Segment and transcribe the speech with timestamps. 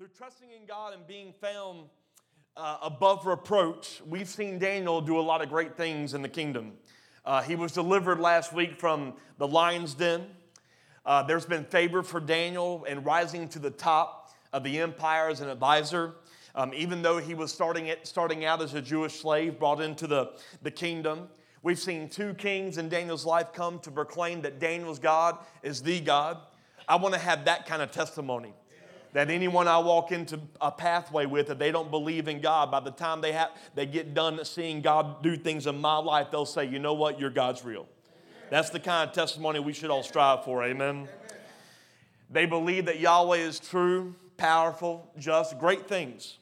[0.00, 1.80] Through trusting in God and being found
[2.56, 6.72] uh, above reproach, we've seen Daniel do a lot of great things in the kingdom.
[7.22, 10.24] Uh, he was delivered last week from the lion's den.
[11.04, 15.42] Uh, there's been favor for Daniel in rising to the top of the empire as
[15.42, 16.14] an advisor.
[16.54, 20.06] Um, even though he was starting, it, starting out as a Jewish slave brought into
[20.06, 20.30] the,
[20.62, 21.28] the kingdom,
[21.62, 26.00] we've seen two kings in Daniel's life come to proclaim that Daniel's God is the
[26.00, 26.38] God.
[26.88, 28.54] I want to have that kind of testimony
[29.12, 32.80] that anyone I walk into a pathway with, if they don't believe in God, by
[32.80, 36.46] the time they, have, they get done seeing God do things in my life, they'll
[36.46, 37.88] say, you know what, your God's real.
[38.50, 41.08] That's the kind of testimony we should all strive for, amen?
[42.30, 46.38] They believe that Yahweh is true, powerful, just, great things.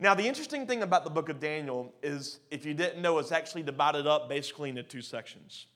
[0.00, 3.32] Now, the interesting thing about the book of Daniel is, if you didn't know, it's
[3.32, 5.66] actually divided up basically into two sections.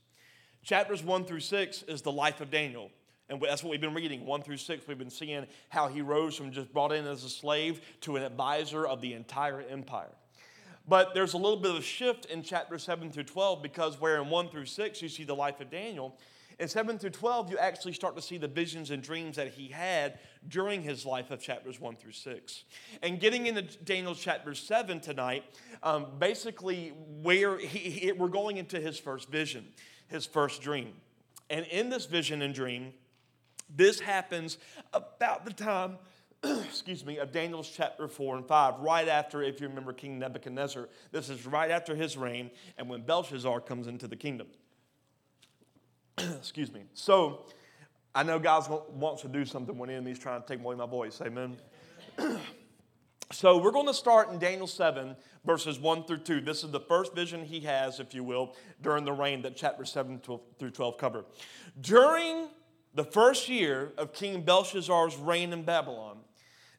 [0.62, 2.90] Chapters 1 through 6 is the life of Daniel.
[3.32, 4.86] And that's what we've been reading, one through six.
[4.86, 8.22] We've been seeing how he rose from just brought in as a slave to an
[8.22, 10.12] advisor of the entire empire.
[10.86, 14.20] But there's a little bit of a shift in chapter 7 through 12 because where
[14.20, 16.18] in 1 through 6 you see the life of Daniel,
[16.58, 19.68] in 7 through 12 you actually start to see the visions and dreams that he
[19.68, 22.64] had during his life of chapters 1 through 6.
[23.02, 25.44] And getting into Daniel chapter 7 tonight,
[25.82, 29.68] um, basically where he, he, we're going into his first vision,
[30.08, 30.92] his first dream.
[31.48, 32.92] And in this vision and dream,
[33.74, 34.58] this happens
[34.92, 35.98] about the time,
[36.44, 40.88] excuse me, of Daniel's chapter 4 and 5, right after, if you remember, King Nebuchadnezzar.
[41.10, 44.48] This is right after his reign and when Belshazzar comes into the kingdom.
[46.18, 46.82] excuse me.
[46.94, 47.46] So,
[48.14, 51.20] I know God wants to do something when enemy's trying to take away my voice.
[51.22, 51.56] Amen.
[53.32, 56.40] so, we're going to start in Daniel 7, verses 1 through 2.
[56.42, 59.84] This is the first vision he has, if you will, during the reign that chapter
[59.84, 61.24] 7 through 12 cover.
[61.80, 62.48] During
[62.94, 66.18] the first year of King Belshazzar's reign in Babylon,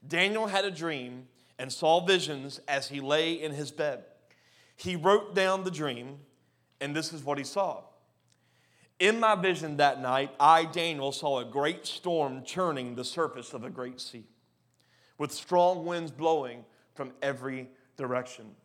[0.07, 4.03] Daniel had a dream and saw visions as he lay in his bed.
[4.75, 6.19] He wrote down the dream,
[6.81, 7.83] and this is what he saw.
[8.99, 13.63] In my vision that night, I, Daniel, saw a great storm churning the surface of
[13.63, 14.25] a great sea,
[15.17, 16.63] with strong winds blowing
[16.93, 18.55] from every direction.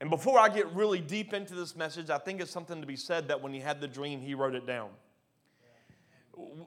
[0.00, 2.96] And before I get really deep into this message, I think it's something to be
[2.96, 4.90] said that when he had the dream, he wrote it down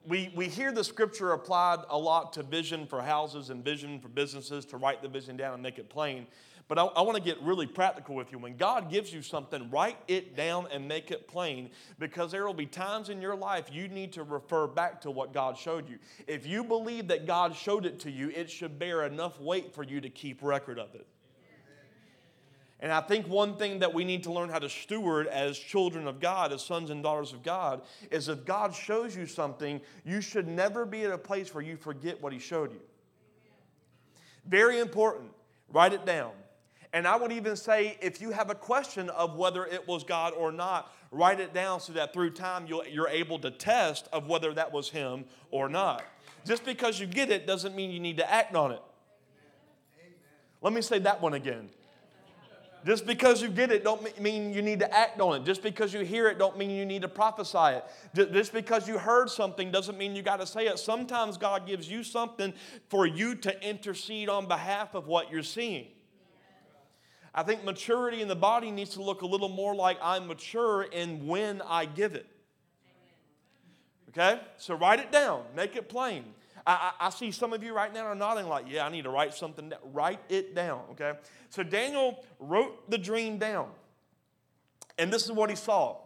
[0.06, 4.10] we, we hear the scripture applied a lot to vision for houses and vision for
[4.10, 6.28] businesses to write the vision down and make it plain.
[6.68, 8.40] But I, I want to get really practical with you.
[8.40, 11.70] When God gives you something, write it down and make it plain
[12.00, 15.34] because there will be times in your life you need to refer back to what
[15.34, 16.00] God showed you.
[16.28, 19.84] If you believe that God showed it to you, it should bear enough weight for
[19.84, 21.08] you to keep record of it.
[22.84, 26.06] And I think one thing that we need to learn how to steward as children
[26.06, 30.20] of God, as sons and daughters of God, is if God shows you something, you
[30.20, 32.82] should never be at a place where you forget what He showed you.
[34.46, 35.32] Very important.
[35.70, 36.32] Write it down.
[36.92, 40.34] And I would even say if you have a question of whether it was God
[40.34, 44.28] or not, write it down so that through time you are able to test of
[44.28, 46.04] whether that was Him or not.
[46.46, 48.82] Just because you get it doesn't mean you need to act on it.
[50.62, 51.70] Let me say that one again.
[52.86, 55.46] Just because you get it don't mean you need to act on it.
[55.46, 57.86] Just because you hear it don't mean you need to prophesy it.
[58.34, 60.78] Just because you heard something doesn't mean you got to say it.
[60.80, 62.54] Sometimes God gives you something
[62.90, 65.88] for you to intercede on behalf of what you're seeing.
[67.34, 70.84] I think maturity in the body needs to look a little more like I'm mature
[70.84, 72.28] in when I give it.
[74.10, 74.40] Okay?
[74.58, 76.26] So write it down, make it plain.
[76.66, 79.04] I, I, I, see some of you right now are nodding like, yeah, I need
[79.04, 79.80] to write something down.
[79.92, 81.14] Write it down, okay?
[81.50, 83.70] So Daniel wrote the dream down.
[84.98, 85.98] And this is what he saw.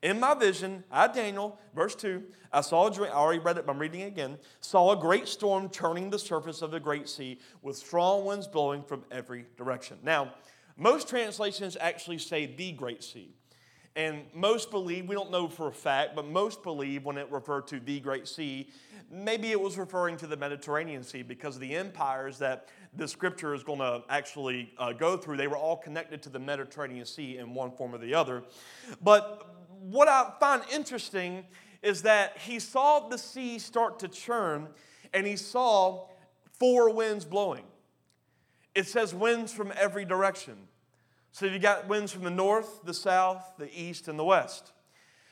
[0.00, 3.66] In my vision, I, Daniel, verse 2, I saw a dream, I already read it,
[3.66, 7.08] but I'm reading it again, saw a great storm churning the surface of the great
[7.08, 9.98] sea with strong winds blowing from every direction.
[10.04, 10.34] Now,
[10.76, 13.34] most translations actually say the great sea.
[13.98, 17.66] And most believe, we don't know for a fact, but most believe when it referred
[17.66, 18.70] to the Great Sea,
[19.10, 23.64] maybe it was referring to the Mediterranean Sea because the empires that the scripture is
[23.64, 27.54] going to actually uh, go through, they were all connected to the Mediterranean Sea in
[27.54, 28.44] one form or the other.
[29.02, 31.44] But what I find interesting
[31.82, 34.68] is that he saw the sea start to churn
[35.12, 36.06] and he saw
[36.60, 37.64] four winds blowing.
[38.76, 40.67] It says winds from every direction.
[41.38, 44.72] So you got winds from the north, the south, the east, and the west.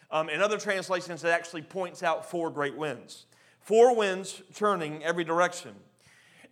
[0.08, 3.26] Um, in other translations, it actually points out four great winds.
[3.58, 5.74] Four winds churning every direction.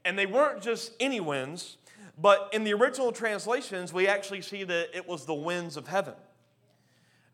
[0.05, 1.77] And they weren't just any winds,
[2.21, 6.15] but in the original translations, we actually see that it was the winds of heaven.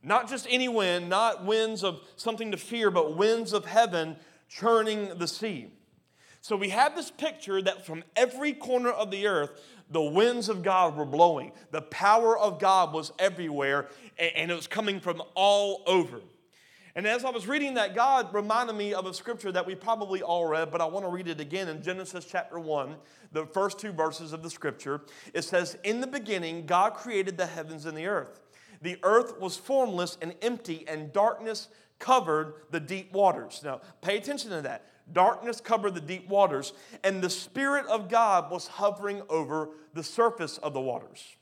[0.02, 4.16] Not just any wind, not winds of something to fear, but winds of heaven
[4.46, 5.69] churning the sea.
[6.40, 9.60] So we have this picture that from every corner of the earth,
[9.90, 11.52] the winds of God were blowing.
[11.70, 13.88] The power of God was everywhere,
[14.19, 16.20] and it was coming from all over.
[16.94, 20.22] And as I was reading that, God reminded me of a scripture that we probably
[20.22, 22.96] all read, but I want to read it again in Genesis chapter 1,
[23.32, 25.02] the first two verses of the scripture.
[25.32, 28.40] It says, In the beginning, God created the heavens and the earth.
[28.82, 33.60] The earth was formless and empty, and darkness covered the deep waters.
[33.62, 34.87] Now, pay attention to that.
[35.12, 40.58] Darkness covered the deep waters, and the Spirit of God was hovering over the surface
[40.58, 41.37] of the waters.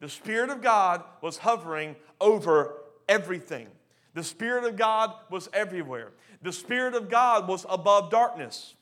[0.00, 2.74] The Spirit of God was hovering over
[3.08, 3.68] everything.
[4.14, 6.12] The Spirit of God was everywhere.
[6.42, 8.74] The Spirit of God was above darkness.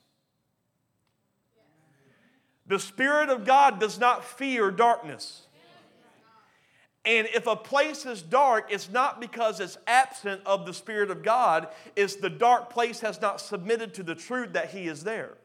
[2.67, 5.44] The Spirit of God does not fear darkness.
[7.07, 11.23] And if a place is dark, it's not because it's absent of the Spirit of
[11.23, 15.37] God, it's the dark place has not submitted to the truth that He is there.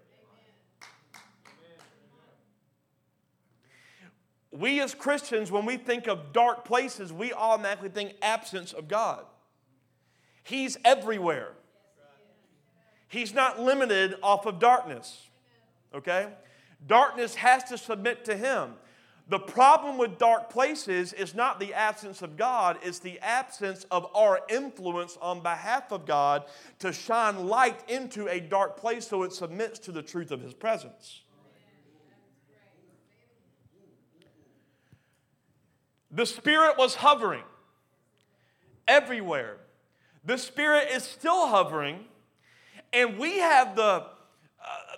[4.51, 9.25] We as Christians, when we think of dark places, we automatically think absence of God.
[10.43, 11.51] He's everywhere.
[13.09, 15.27] He's not limited off of darkness.
[15.93, 16.29] Okay?
[16.87, 18.73] Darkness has to submit to Him.
[19.29, 24.07] The problem with dark places is not the absence of God, it's the absence of
[24.15, 26.45] our influence on behalf of God
[26.79, 30.55] to shine light into a dark place so it submits to the truth of His
[30.55, 31.21] presence.
[36.09, 37.43] The Spirit was hovering
[38.87, 39.57] everywhere.
[40.25, 42.05] The Spirit is still hovering,
[42.91, 44.05] and we have the, uh,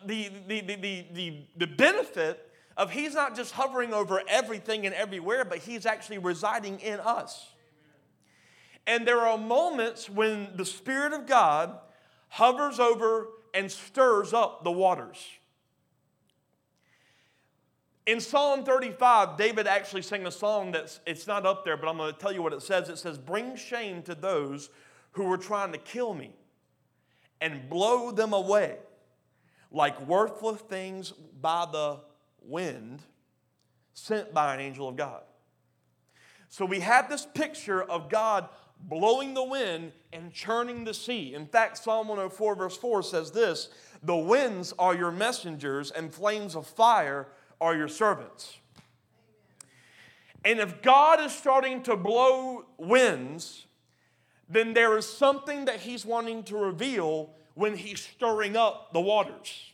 [0.05, 2.47] the, the, the, the, the, the benefit
[2.81, 7.51] of He's not just hovering over everything and everywhere, but He's actually residing in us.
[8.87, 11.77] And there are moments when the Spirit of God
[12.29, 15.23] hovers over and stirs up the waters.
[18.07, 21.97] In Psalm 35, David actually sang a song that's it's not up there, but I'm
[21.97, 22.89] going to tell you what it says.
[22.89, 24.71] It says, "Bring shame to those
[25.11, 26.33] who were trying to kill me,
[27.39, 28.77] and blow them away
[29.69, 31.99] like worthless things by the
[32.41, 33.01] wind
[33.93, 35.21] sent by an angel of God.
[36.49, 38.49] So we have this picture of God
[38.79, 41.33] blowing the wind and churning the sea.
[41.33, 43.69] In fact, Psalm 104, verse 4 says this
[44.03, 47.27] The winds are your messengers, and flames of fire
[47.59, 48.57] are your servants.
[50.43, 53.67] And if God is starting to blow winds,
[54.49, 59.70] then there is something that He's wanting to reveal when He's stirring up the waters.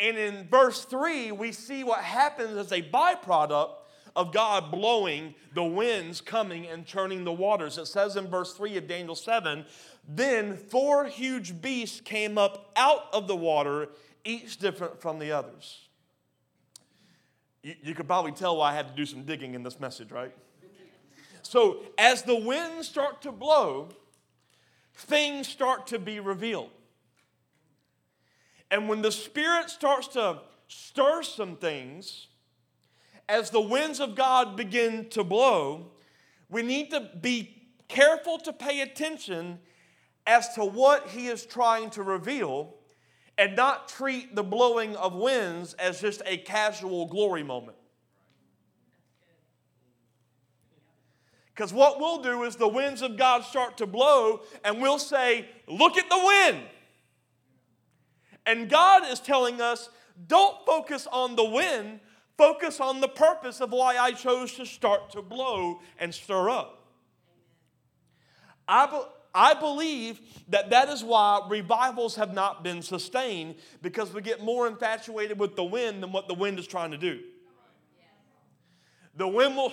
[0.00, 3.70] And in verse 3, we see what happens as a byproduct
[4.16, 7.78] of God blowing the winds coming and churning the waters.
[7.78, 9.64] It says in verse 3 of Daniel 7
[10.08, 13.88] Then four huge beasts came up out of the water,
[14.24, 15.88] each different from the others.
[17.62, 20.10] You, you could probably tell why I had to do some digging in this message,
[20.10, 20.34] right?
[21.42, 23.88] So, as the winds start to blow,
[24.94, 26.70] things start to be revealed.
[28.70, 32.28] And when the Spirit starts to stir some things,
[33.28, 35.92] as the winds of God begin to blow,
[36.48, 39.58] we need to be careful to pay attention
[40.26, 42.74] as to what He is trying to reveal
[43.36, 47.76] and not treat the blowing of winds as just a casual glory moment.
[51.54, 55.46] Because what we'll do is the winds of God start to blow, and we'll say,
[55.68, 56.64] Look at the wind.
[58.46, 59.88] And God is telling us
[60.26, 62.00] don't focus on the wind,
[62.36, 66.80] focus on the purpose of why I chose to start to blow and stir up.
[68.66, 69.00] I, be,
[69.34, 74.66] I believe that that is why revivals have not been sustained because we get more
[74.66, 77.20] infatuated with the wind than what the wind is trying to do.
[79.16, 79.72] The wind will,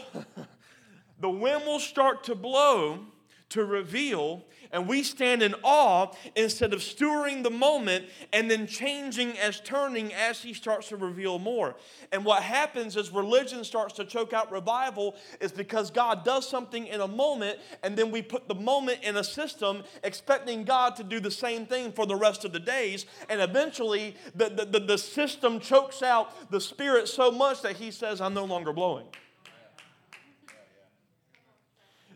[1.20, 3.06] the wind will start to blow
[3.52, 9.38] to reveal, and we stand in awe instead of stewing the moment and then changing
[9.38, 11.76] as turning as he starts to reveal more.
[12.12, 16.88] And what happens is religion starts to choke out revival is because God does something
[16.88, 21.04] in a moment, and then we put the moment in a system expecting God to
[21.04, 23.06] do the same thing for the rest of the days.
[23.30, 27.92] And eventually, the, the, the, the system chokes out the Spirit so much that he
[27.92, 29.06] says, I'm no longer blowing.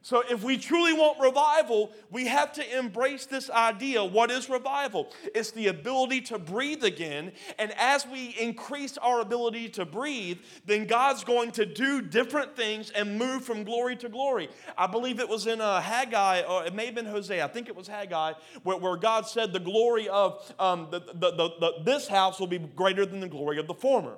[0.06, 4.04] So, if we truly want revival, we have to embrace this idea.
[4.04, 5.12] What is revival?
[5.34, 7.32] It's the ability to breathe again.
[7.58, 12.92] And as we increase our ability to breathe, then God's going to do different things
[12.92, 14.50] and move from glory to glory.
[14.78, 17.68] I believe it was in uh, Haggai, or it may have been Hosea, I think
[17.68, 22.08] it was Haggai, where, where God said, The glory of um, the, the, the, this
[22.08, 24.18] house will be greater than the glory of the former.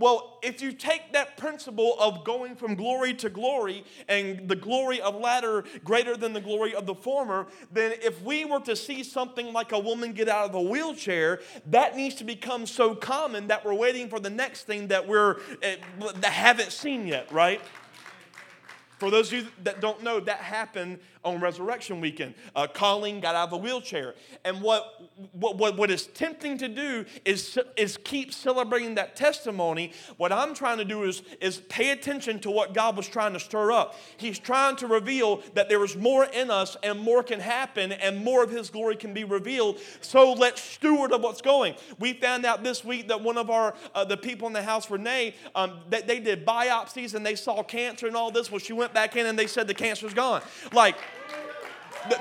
[0.00, 4.98] Well, if you take that principle of going from glory to glory and the glory
[4.98, 9.02] of latter greater than the glory of the former, then if we were to see
[9.04, 13.48] something like a woman get out of a wheelchair, that needs to become so common
[13.48, 17.60] that we're waiting for the next thing that we're uh, that haven't seen yet, right?
[18.96, 22.34] For those of you that don't know, that happened on Resurrection Weekend.
[22.56, 24.14] Uh, Colleen got out of a wheelchair.
[24.44, 29.92] And what, what, what, what is tempting to do is, is keep celebrating that testimony.
[30.16, 33.40] What I'm trying to do is, is pay attention to what God was trying to
[33.40, 33.96] stir up.
[34.16, 38.24] He's trying to reveal that there is more in us and more can happen and
[38.24, 39.78] more of His glory can be revealed.
[40.00, 41.74] So let's steward of what's going.
[41.98, 44.90] We found out this week that one of our, uh, the people in the house,
[44.90, 48.50] Renee, um, they, they did biopsies and they saw cancer and all this.
[48.50, 50.40] Well, she went back in and they said the cancer's gone.
[50.72, 50.96] Like,
[52.08, 52.16] the,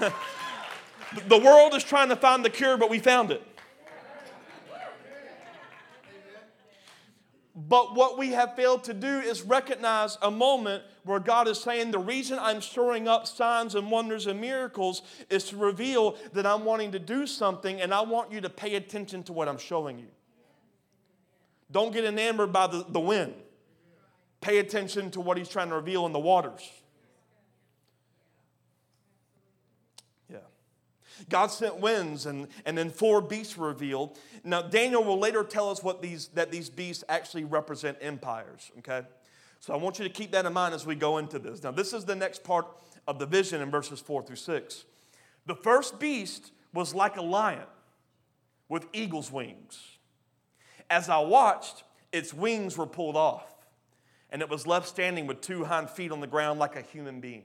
[0.00, 0.12] the,
[1.28, 3.42] the world is trying to find the cure, but we found it.
[7.54, 11.90] But what we have failed to do is recognize a moment where God is saying,
[11.90, 16.64] The reason I'm stirring up signs and wonders and miracles is to reveal that I'm
[16.64, 19.98] wanting to do something and I want you to pay attention to what I'm showing
[19.98, 20.08] you.
[21.70, 23.34] Don't get enamored by the, the wind.
[24.40, 26.68] Pay attention to what He's trying to reveal in the waters.
[31.28, 34.18] God sent winds, and, and then four beasts were revealed.
[34.44, 39.02] Now, Daniel will later tell us what these, that these beasts actually represent empires, okay?
[39.60, 41.62] So I want you to keep that in mind as we go into this.
[41.62, 42.66] Now, this is the next part
[43.06, 44.84] of the vision in verses four through six.
[45.46, 47.66] The first beast was like a lion
[48.68, 49.98] with eagle's wings.
[50.88, 53.52] As I watched, its wings were pulled off,
[54.30, 57.20] and it was left standing with two hind feet on the ground like a human
[57.20, 57.44] being.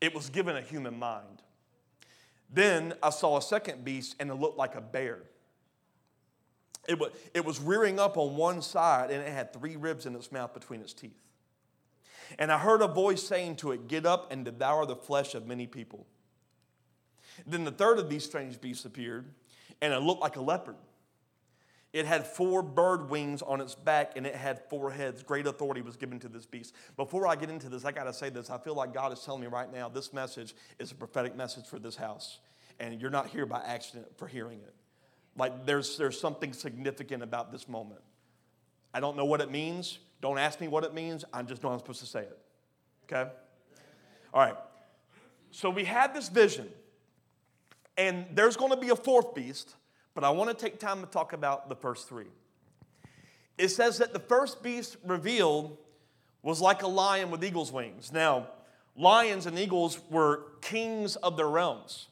[0.00, 1.42] It was given a human mind.
[2.50, 5.20] Then I saw a second beast, and it looked like a bear.
[6.88, 10.14] It was, it was rearing up on one side, and it had three ribs in
[10.14, 11.20] its mouth between its teeth.
[12.38, 15.46] And I heard a voice saying to it, Get up and devour the flesh of
[15.46, 16.06] many people.
[17.46, 19.26] Then the third of these strange beasts appeared,
[19.80, 20.76] and it looked like a leopard.
[21.92, 25.22] It had four bird wings on its back and it had four heads.
[25.22, 26.74] Great authority was given to this beast.
[26.96, 28.50] Before I get into this, I got to say this.
[28.50, 31.66] I feel like God is telling me right now this message is a prophetic message
[31.66, 32.40] for this house.
[32.78, 34.74] And you're not here by accident for hearing it.
[35.38, 38.00] Like there's, there's something significant about this moment.
[38.92, 39.98] I don't know what it means.
[40.20, 41.24] Don't ask me what it means.
[41.32, 42.38] I just know I'm supposed to say it.
[43.04, 43.30] Okay?
[44.34, 44.56] All right.
[45.50, 46.68] So we had this vision,
[47.96, 49.74] and there's going to be a fourth beast
[50.16, 52.24] but I want to take time to talk about the first three.
[53.58, 55.76] It says that the first beast revealed
[56.42, 58.10] was like a lion with eagle's wings.
[58.10, 58.48] Now,
[58.96, 62.08] lions and eagles were kings of their realms.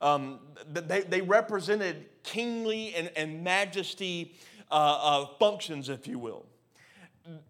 [0.00, 0.38] Um,
[0.72, 4.36] they, they represented kingly and, and majesty
[4.70, 6.46] uh, uh, functions, if you will.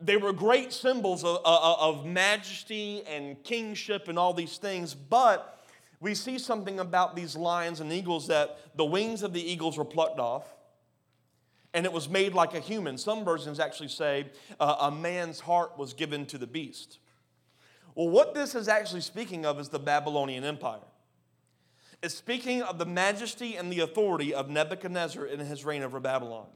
[0.01, 5.60] They were great symbols of, of, of majesty and kingship and all these things, but
[6.01, 9.85] we see something about these lions and eagles that the wings of the eagles were
[9.85, 10.45] plucked off
[11.73, 12.99] and it was made like a human.
[12.99, 14.27] Some versions actually say
[14.59, 16.99] uh, a man's heart was given to the beast.
[17.95, 20.81] Well, what this is actually speaking of is the Babylonian Empire.
[22.03, 26.47] It's speaking of the majesty and the authority of Nebuchadnezzar in his reign over Babylon.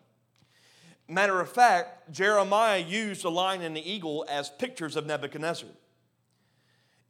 [1.06, 5.68] Matter of fact, Jeremiah used the lion and the eagle as pictures of Nebuchadnezzar.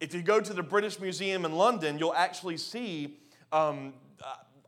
[0.01, 3.19] If you go to the British Museum in London, you'll actually see,
[3.53, 3.95] um,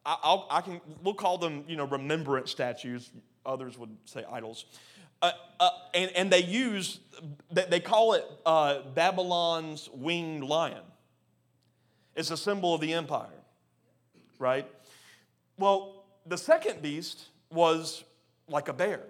[0.05, 3.11] I, I, can, we'll call them, you know, remembrance statues.
[3.45, 4.67] Others would say idols.
[5.23, 7.01] Uh, uh, and, and they use,
[7.51, 10.83] they call it uh, Babylon's winged lion.
[12.15, 13.29] It's a symbol of the empire,
[14.39, 14.67] right?
[15.59, 18.05] Well, the second beast was
[18.49, 19.03] like a bear.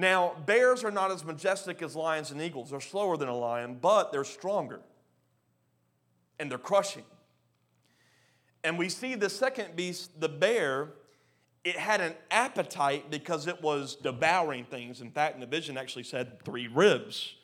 [0.00, 2.70] Now, bears are not as majestic as lions and eagles.
[2.70, 4.80] They're slower than a lion, but they're stronger
[6.38, 7.02] and they're crushing.
[8.62, 10.90] And we see the second beast, the bear,
[11.64, 15.00] it had an appetite because it was devouring things.
[15.00, 17.34] In fact, in the vision actually said three ribs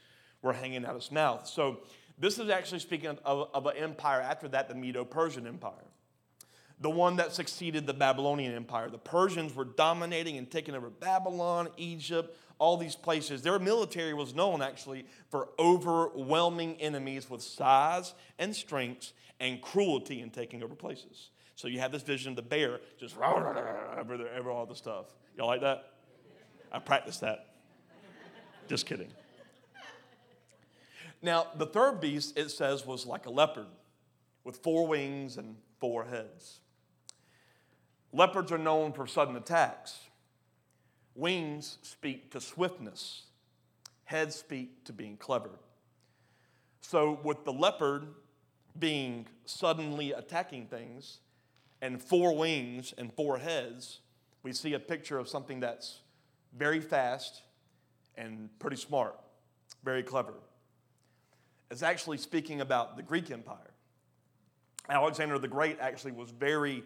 [0.41, 1.49] were hanging out of its mouth.
[1.49, 1.81] So
[2.19, 5.91] this is actually speaking of, of an empire after that, the Medo Persian Empire.
[6.81, 8.91] the one that succeeded the Babylonian Empire.
[8.91, 13.43] The Persians were dominating and taking over Babylon, Egypt, all these places.
[13.43, 20.31] Their military was known actually for overwhelming enemies with size and strength and cruelty in
[20.31, 21.29] taking over places.
[21.57, 25.05] So you have this vision of the bear just over, there, over all the stuff.
[25.37, 25.91] Y'all like that?
[26.73, 27.51] I practiced that.
[28.67, 29.11] Just kidding.
[31.21, 33.67] Now, the third beast, it says, was like a leopard
[34.43, 36.61] with four wings and four heads.
[38.11, 39.99] Leopards are known for sudden attacks.
[41.15, 43.23] Wings speak to swiftness,
[44.05, 45.51] heads speak to being clever.
[46.81, 48.07] So, with the leopard
[48.79, 51.19] being suddenly attacking things,
[51.81, 54.01] and four wings and four heads,
[54.43, 56.01] we see a picture of something that's
[56.57, 57.43] very fast
[58.17, 59.19] and pretty smart,
[59.85, 60.35] very clever.
[61.71, 63.73] It's actually speaking about the Greek Empire.
[64.89, 66.85] Alexander the Great actually was very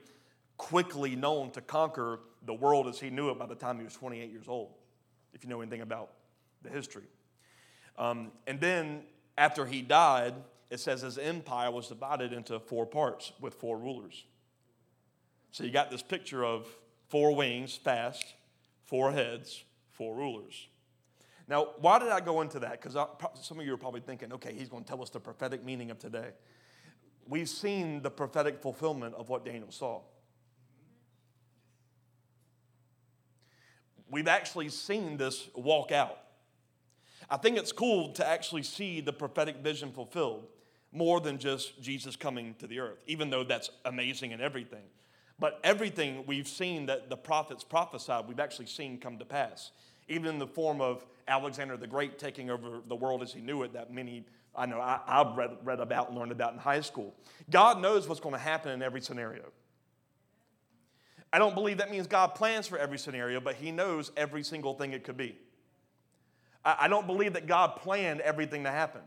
[0.56, 3.94] quickly known to conquer the world as he knew it by the time he was
[3.94, 4.74] 28 years old,
[5.32, 6.10] if you know anything about
[6.62, 7.04] the history.
[7.96, 9.02] Um, and then
[9.36, 10.34] after he died,
[10.70, 14.24] it says his empire was divided into four parts with four rulers.
[15.52, 16.66] So you got this picture of
[17.08, 18.34] four wings, fast,
[18.84, 20.68] four heads, four rulers.
[21.48, 22.82] Now, why did I go into that?
[22.82, 22.96] Because
[23.40, 25.90] some of you are probably thinking, okay, he's going to tell us the prophetic meaning
[25.90, 26.30] of today.
[27.26, 30.02] We've seen the prophetic fulfillment of what Daniel saw.
[34.10, 36.18] We've actually seen this walk out.
[37.30, 40.46] I think it's cool to actually see the prophetic vision fulfilled
[40.92, 44.84] more than just Jesus coming to the earth, even though that's amazing and everything.
[45.38, 49.70] But everything we've seen that the prophets prophesied, we've actually seen come to pass.
[50.08, 53.62] Even in the form of Alexander the Great taking over the world as he knew
[53.62, 54.24] it, that many,
[54.56, 57.14] I know, I, have read, read about and learned about in high school.
[57.50, 59.52] God knows what's going to happen in every scenario.
[61.32, 64.74] I don't believe that means God plans for every scenario, but He knows every single
[64.74, 65.36] thing it could be.
[66.64, 69.00] I, don't believe that God planned everything to happen.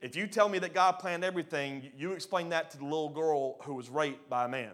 [0.00, 3.60] If you tell me that God planned everything, you explain that to the little girl
[3.62, 4.70] who was raped by a man.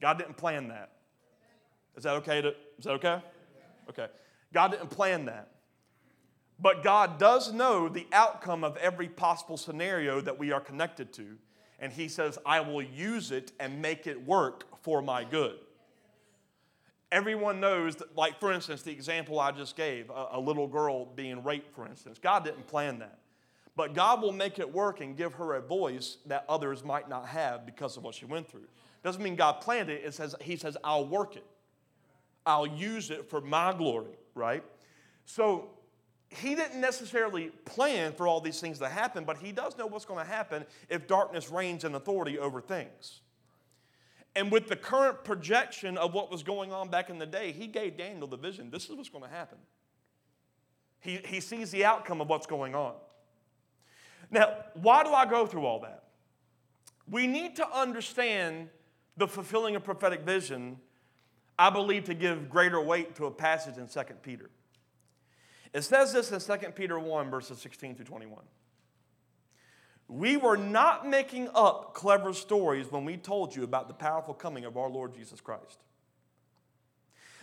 [0.00, 0.92] God didn't plan that.
[1.96, 2.42] Is that okay?
[2.42, 3.20] To, is that okay?
[3.88, 4.06] Okay.
[4.52, 5.48] God didn't plan that.
[6.60, 11.38] But God does know the outcome of every possible scenario that we are connected to.
[11.80, 15.56] And He says, I will use it and make it work for my good.
[17.10, 21.06] Everyone knows that, like, for instance, the example I just gave a, a little girl
[21.06, 22.18] being raped, for instance.
[22.18, 23.18] God didn't plan that.
[23.76, 27.26] But God will make it work and give her a voice that others might not
[27.26, 28.66] have because of what she went through.
[29.04, 30.04] Doesn't mean God planned it.
[30.04, 31.46] It says He says, I'll work it.
[32.44, 34.64] I'll use it for my glory, right?
[35.26, 35.70] So
[36.30, 40.04] he didn't necessarily plan for all these things to happen, but he does know what's
[40.04, 43.20] going to happen if darkness reigns in authority over things.
[44.36, 47.66] And with the current projection of what was going on back in the day, he
[47.66, 48.70] gave Daniel the vision.
[48.70, 49.58] This is what's going to happen.
[51.00, 52.94] He, he sees the outcome of what's going on.
[54.30, 56.04] Now, why do I go through all that?
[57.10, 58.68] We need to understand
[59.16, 60.78] the fulfilling of prophetic vision,
[61.58, 64.50] I believe, to give greater weight to a passage in 2 Peter.
[65.72, 68.40] It says this in 2 Peter 1, verses 16 through 21.
[70.08, 74.64] We were not making up clever stories when we told you about the powerful coming
[74.64, 75.78] of our Lord Jesus Christ.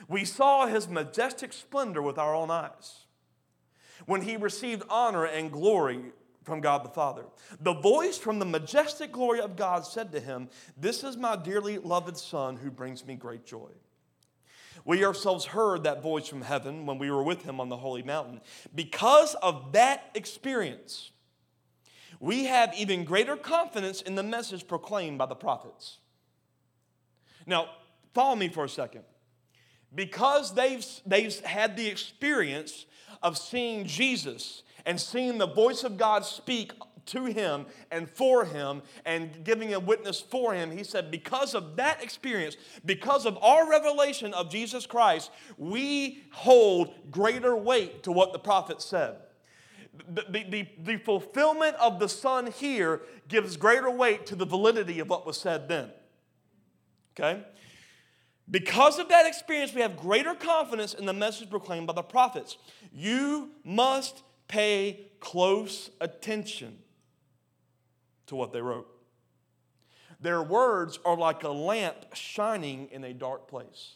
[0.07, 3.05] We saw his majestic splendor with our own eyes
[4.05, 6.01] when he received honor and glory
[6.43, 7.25] from God the Father.
[7.59, 11.77] The voice from the majestic glory of God said to him, This is my dearly
[11.77, 13.69] loved Son who brings me great joy.
[14.83, 18.03] We ourselves heard that voice from heaven when we were with him on the holy
[18.03, 18.41] mountain.
[18.73, 21.11] Because of that experience,
[22.19, 25.97] we have even greater confidence in the message proclaimed by the prophets.
[27.45, 27.69] Now,
[28.13, 29.03] follow me for a second.
[29.93, 32.85] Because they've, they've had the experience
[33.23, 36.71] of seeing Jesus and seeing the voice of God speak
[37.07, 41.75] to him and for him and giving a witness for him, he said, because of
[41.75, 48.33] that experience, because of our revelation of Jesus Christ, we hold greater weight to what
[48.33, 49.17] the prophet said.
[50.07, 55.09] The, the, the, fulfillment of the Son here gives greater weight to the validity of
[55.09, 55.91] what was said then.
[57.13, 57.43] Okay?
[58.49, 62.57] Because of that experience, we have greater confidence in the message proclaimed by the prophets.
[62.93, 66.77] You must pay close attention
[68.27, 68.87] to what they wrote.
[70.19, 73.95] Their words are like a lamp shining in a dark place.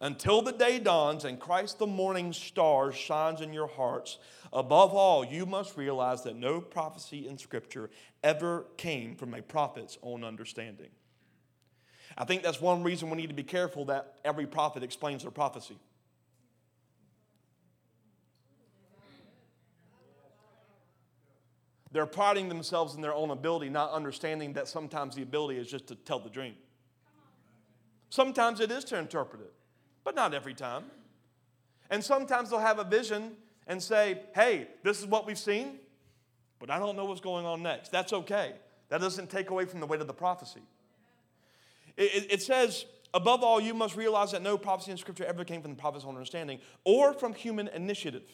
[0.00, 4.18] Until the day dawns and Christ the morning star shines in your hearts,
[4.52, 7.90] above all, you must realize that no prophecy in Scripture
[8.24, 10.88] ever came from a prophet's own understanding.
[12.16, 15.30] I think that's one reason we need to be careful that every prophet explains their
[15.30, 15.78] prophecy.
[21.92, 25.88] They're priding themselves in their own ability, not understanding that sometimes the ability is just
[25.88, 26.54] to tell the dream.
[28.10, 29.52] Sometimes it is to interpret it,
[30.04, 30.84] but not every time.
[31.90, 33.32] And sometimes they'll have a vision
[33.66, 35.78] and say, hey, this is what we've seen,
[36.58, 37.90] but I don't know what's going on next.
[37.90, 38.54] That's okay.
[38.88, 40.62] That doesn't take away from the weight of the prophecy.
[41.96, 42.84] It, it, it says,
[43.14, 46.04] above all, you must realize that no prophecy in Scripture ever came from the prophet's
[46.04, 48.24] own understanding or from human initiative.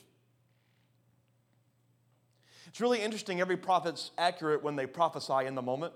[2.69, 3.41] It's really interesting.
[3.41, 5.95] Every prophet's accurate when they prophesy in the moment.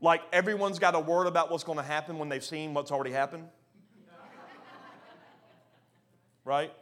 [0.00, 3.12] Like everyone's got a word about what's going to happen when they've seen what's already
[3.12, 3.48] happened.
[6.44, 6.72] right?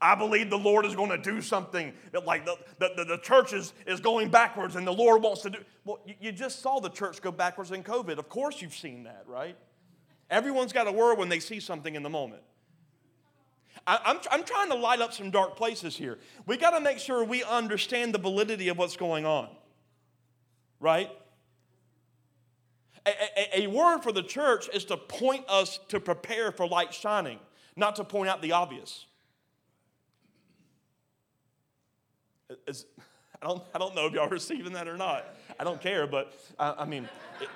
[0.00, 3.52] I believe the Lord is going to do something that, like, the, the, the, church
[3.52, 5.58] is, is going backwards and the Lord wants to do.
[5.84, 8.18] Well, you, you just saw the church go backwards in COVID.
[8.18, 9.56] Of course, you've seen that, right?
[10.28, 12.42] Everyone's got a word when they see something in the moment.
[13.86, 16.18] I, I'm, I'm trying to light up some dark places here.
[16.46, 19.50] We got to make sure we understand the validity of what's going on,
[20.80, 21.10] right?
[23.04, 27.40] A, a, word for the church is to point us to prepare for light shining,
[27.74, 29.06] not to point out the obvious.
[32.66, 32.84] It's,
[33.42, 35.26] I, don't, I don't know if y'all are receiving that or not.
[35.58, 37.08] I don't care, but uh, I mean,
[37.40, 37.48] it,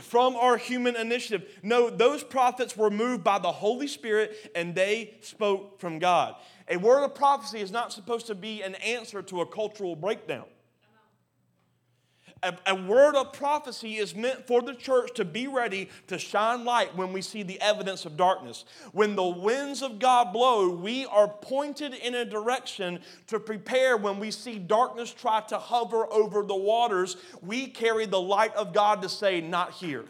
[0.00, 1.48] from our human initiative.
[1.62, 6.34] No, those prophets were moved by the Holy Spirit and they spoke from God.
[6.68, 10.46] A word of prophecy is not supposed to be an answer to a cultural breakdown.
[12.42, 16.64] A, a, word of prophecy is meant for the church to be ready to shine
[16.64, 18.64] light when we see the evidence of darkness.
[18.92, 24.18] When the winds of God blow, we are pointed in a direction to prepare when
[24.18, 27.16] we see darkness try to hover over the waters.
[27.42, 30.04] We carry the light of God to say, Not here.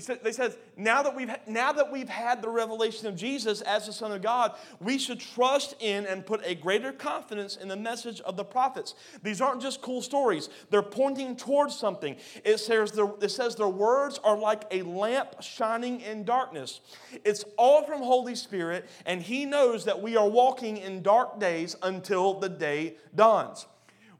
[0.00, 3.86] Says, they says, now that, we've, now that we've had the revelation of Jesus as
[3.86, 7.76] the Son of God, we should trust in and put a greater confidence in the
[7.76, 8.94] message of the prophets.
[9.22, 12.16] These aren't just cool stories, they're pointing towards something.
[12.44, 16.80] It says, the, it says their words are like a lamp shining in darkness.
[17.24, 21.74] It's all from Holy Spirit, and He knows that we are walking in dark days
[21.82, 23.66] until the day dawns.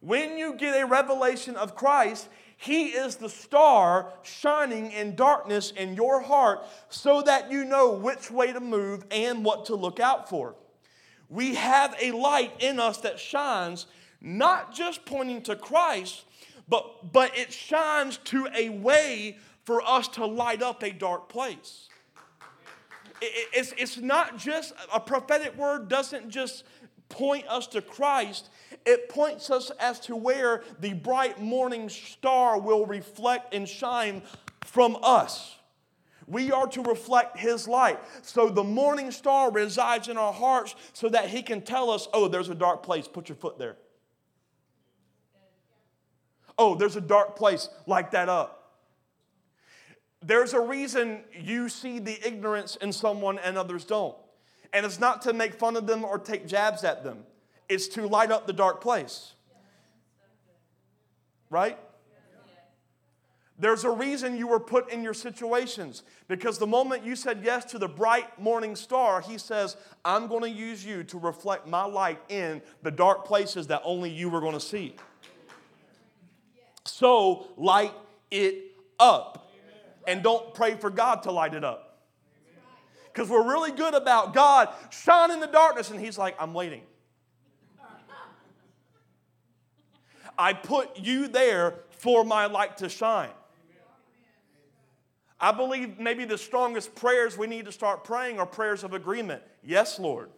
[0.00, 5.94] When you get a revelation of Christ, he is the star shining in darkness in
[5.94, 10.28] your heart so that you know which way to move and what to look out
[10.28, 10.54] for.
[11.28, 13.86] We have a light in us that shines,
[14.20, 16.24] not just pointing to Christ,
[16.68, 21.88] but, but it shines to a way for us to light up a dark place.
[23.20, 26.64] It's, it's not just a prophetic word, doesn't just
[27.08, 28.50] point us to Christ,
[28.84, 34.22] it points us as to where the bright morning star will reflect and shine
[34.64, 35.56] from us.
[36.26, 38.00] We are to reflect His light.
[38.22, 42.28] So the morning star resides in our hearts so that He can tell us, oh,
[42.28, 43.76] there's a dark place, put your foot there.
[46.58, 48.74] Oh, there's a dark place, light that up.
[50.22, 54.16] There's a reason you see the ignorance in someone and others don't.
[54.72, 57.24] And it's not to make fun of them or take jabs at them,
[57.68, 59.32] it's to light up the dark place.
[61.50, 61.78] Right?
[63.58, 67.64] There's a reason you were put in your situations because the moment you said yes
[67.66, 71.84] to the bright morning star, he says, I'm going to use you to reflect my
[71.84, 74.96] light in the dark places that only you were going to see.
[76.84, 77.94] So light
[78.30, 79.50] it up.
[80.06, 81.85] And don't pray for God to light it up
[83.16, 86.82] because we're really good about God shine in the darkness, and He's like, I'm waiting.
[90.38, 93.30] I put you there for my light to shine.
[95.40, 99.42] I believe maybe the strongest prayers we need to start praying are prayers of agreement.
[99.62, 100.28] Yes, Lord.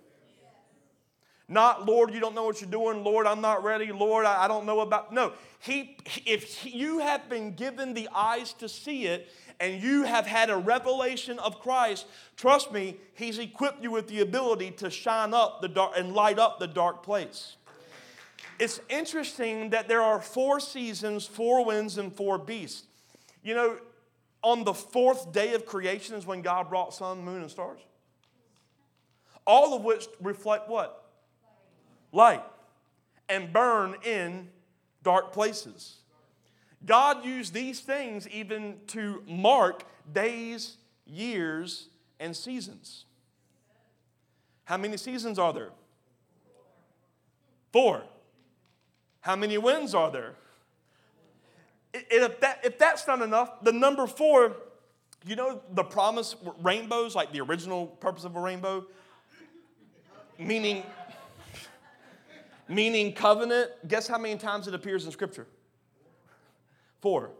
[1.48, 3.02] Not, Lord, you don't know what you're doing.
[3.02, 3.90] Lord, I'm not ready.
[3.90, 5.12] Lord, I, I don't know about.
[5.12, 10.26] No, he, if you have been given the eyes to see it and you have
[10.26, 12.06] had a revelation of Christ,
[12.36, 16.38] trust me, He's equipped you with the ability to shine up the dark and light
[16.38, 17.56] up the dark place.
[18.58, 22.84] It's interesting that there are four seasons, four winds, and four beasts.
[23.42, 23.78] You know,
[24.42, 27.80] on the fourth day of creation is when God brought sun, moon, and stars.
[29.46, 31.07] All of which reflect what?
[32.12, 32.42] Light.
[33.28, 34.48] And burn in
[35.02, 35.96] dark places.
[36.84, 41.88] God used these things even to mark days, years,
[42.20, 43.04] and seasons.
[44.64, 45.70] How many seasons are there?
[47.72, 48.02] Four.
[49.20, 50.34] How many winds are there?
[51.92, 54.56] If, that, if that's not enough, the number four,
[55.26, 58.86] you know the promise rainbows, like the original purpose of a rainbow?
[60.38, 60.84] Meaning,
[62.68, 63.70] meaning covenant.
[63.86, 65.46] Guess how many times it appears in Scripture?
[67.00, 67.30] Four.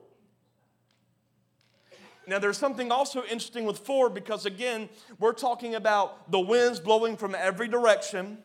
[2.26, 7.16] Now, there's something also interesting with four because, again, we're talking about the winds blowing
[7.16, 8.38] from every direction,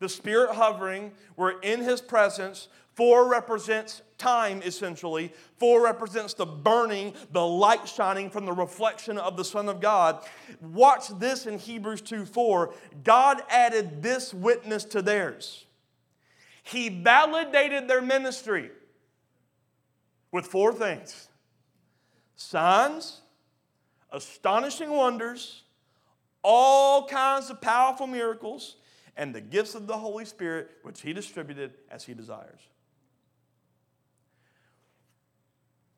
[0.00, 2.66] the Spirit hovering, we're in His presence.
[2.94, 5.32] Four represents time, essentially.
[5.58, 10.24] Four represents the burning, the light shining from the reflection of the Son of God.
[10.60, 12.74] Watch this in Hebrews 2 4.
[13.04, 15.66] God added this witness to theirs.
[16.70, 18.70] He validated their ministry
[20.30, 21.28] with four things
[22.36, 23.22] signs,
[24.12, 25.64] astonishing wonders,
[26.44, 28.76] all kinds of powerful miracles,
[29.16, 32.60] and the gifts of the Holy Spirit, which He distributed as He desires.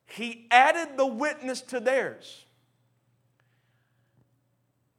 [0.07, 2.45] He added the witness to theirs.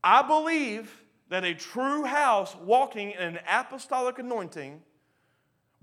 [0.04, 4.80] I believe that a true house walking in an apostolic anointing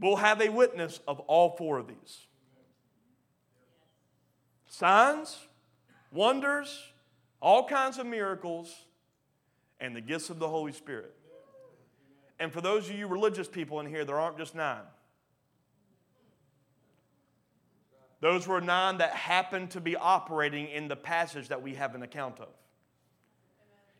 [0.01, 2.25] will have a witness of all four of these
[4.67, 5.37] signs,
[6.11, 6.91] wonders,
[7.41, 8.73] all kinds of miracles,
[9.79, 11.13] and the gifts of the Holy Spirit.
[12.39, 14.81] And for those of you religious people in here, there aren't just nine.
[18.21, 22.03] Those were nine that happened to be operating in the passage that we have an
[22.03, 22.49] account of.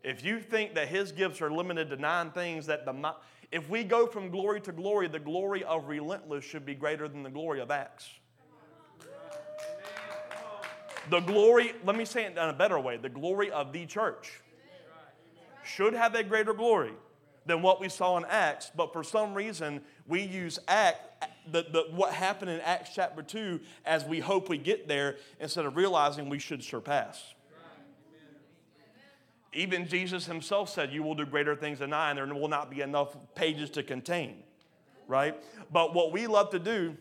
[0.03, 3.15] If you think that his gifts are limited to nine things, that the
[3.51, 7.21] if we go from glory to glory, the glory of relentless should be greater than
[7.21, 8.09] the glory of Acts.
[11.09, 14.39] The glory, let me say it in a better way, the glory of the church
[15.63, 16.93] should have a greater glory
[17.45, 21.87] than what we saw in Acts, but for some reason we use Act, the, the,
[21.91, 26.29] what happened in Acts chapter 2 as we hope we get there instead of realizing
[26.29, 27.33] we should surpass.
[29.53, 32.69] Even Jesus himself said, You will do greater things than I, and there will not
[32.69, 34.43] be enough pages to contain,
[35.07, 35.35] right?
[35.71, 36.95] But what we love to do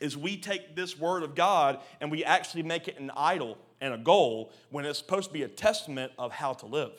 [0.00, 3.94] is we take this word of God and we actually make it an idol and
[3.94, 6.92] a goal when it's supposed to be a testament of how to live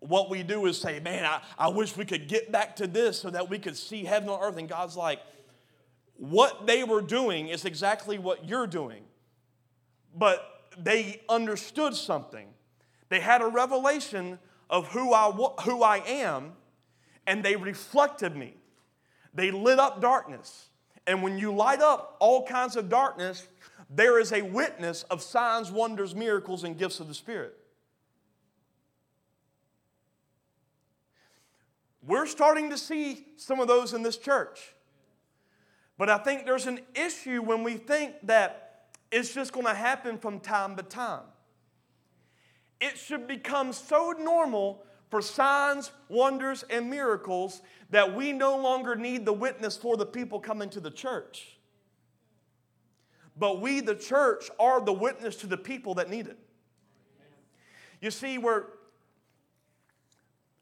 [0.00, 3.20] what we do is say, man, I, I wish we could get back to this
[3.20, 4.56] so that we could see heaven on earth.
[4.56, 5.20] And God's like,
[6.16, 9.02] what they were doing is exactly what you're doing.
[10.14, 10.42] But
[10.78, 12.48] they understood something.
[13.08, 15.30] They had a revelation of who I,
[15.64, 16.52] who I am,
[17.26, 18.54] and they reflected me.
[19.34, 20.68] They lit up darkness.
[21.06, 23.46] And when you light up all kinds of darkness,
[23.88, 27.56] there is a witness of signs, wonders, miracles, and gifts of the Spirit.
[32.02, 34.74] We're starting to see some of those in this church.
[35.98, 38.69] But I think there's an issue when we think that
[39.10, 41.24] it's just going to happen from time to time.
[42.80, 49.26] It should become so normal for signs, wonders, and miracles that we no longer need
[49.26, 51.58] the witness for the people coming to the church.
[53.36, 56.38] But we, the church, are the witness to the people that need it.
[58.00, 58.64] You see, we're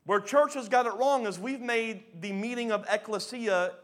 [0.05, 3.75] where church has got it wrong is we've made the meeting of ecclesia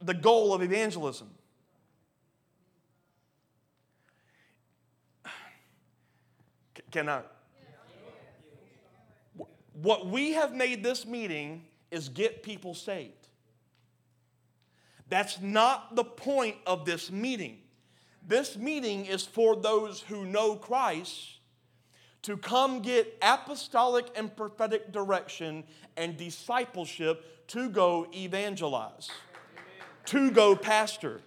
[0.00, 1.33] the goal of evangelism.
[6.94, 7.22] Can I?
[9.72, 13.26] What we have made this meeting is get people saved.
[15.08, 17.58] That's not the point of this meeting.
[18.24, 21.40] This meeting is for those who know Christ
[22.22, 25.64] to come get apostolic and prophetic direction
[25.96, 29.10] and discipleship to go evangelize,
[29.56, 29.64] Amen.
[30.04, 31.22] to go pastor, Amen.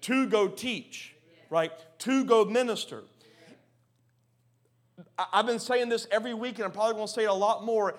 [0.00, 1.14] to go teach,
[1.50, 1.70] right?
[1.98, 3.02] To go minister.
[5.32, 7.64] I've been saying this every week, and I'm probably going to say it a lot
[7.64, 7.96] more.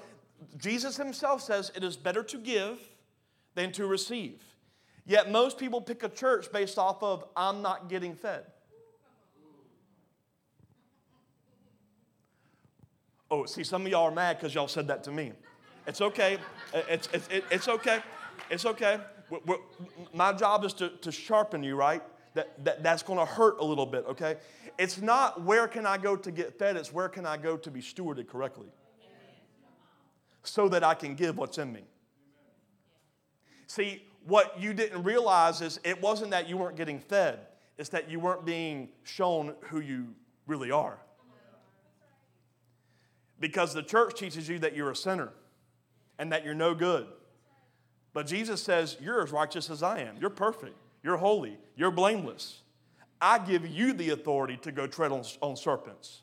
[0.58, 2.80] Jesus himself says it is better to give
[3.56, 4.42] than to receive.
[5.06, 8.46] Yet most people pick a church based off of, I'm not getting fed.
[13.30, 15.34] Oh, see, some of y'all are mad because y'all said that to me.
[15.88, 16.38] It's okay.
[16.74, 18.00] It's, it's, it's okay.
[18.50, 19.00] It's okay.
[19.30, 19.58] We're, we're,
[20.14, 22.04] my job is to, to sharpen you, right?
[22.36, 24.38] That, that, that's going to hurt a little bit, okay?
[24.80, 27.70] It's not where can I go to get fed, it's where can I go to
[27.70, 28.68] be stewarded correctly
[30.44, 31.82] so that I can give what's in me.
[33.68, 37.40] See, what you didn't realize is it wasn't that you weren't getting fed,
[37.78, 40.16] it's that you weren't being shown who you
[40.48, 41.00] really are.
[43.40, 45.30] Because the church teaches you that you're a sinner
[46.18, 47.08] and that you're no good.
[48.14, 50.16] But Jesus says, You're as righteous as I am.
[50.20, 50.78] You're perfect.
[51.04, 51.58] You're holy.
[51.76, 52.62] You're blameless.
[53.22, 56.22] I give you the authority to go tread on, on serpents.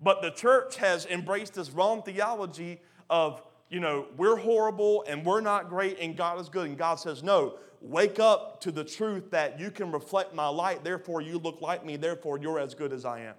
[0.00, 2.80] But the church has embraced this wrong theology
[3.10, 6.68] of, you know, we're horrible and we're not great and God is good.
[6.68, 10.84] And God says, no, wake up to the truth that you can reflect my light,
[10.84, 13.34] therefore you look like me, therefore you're as good as I am.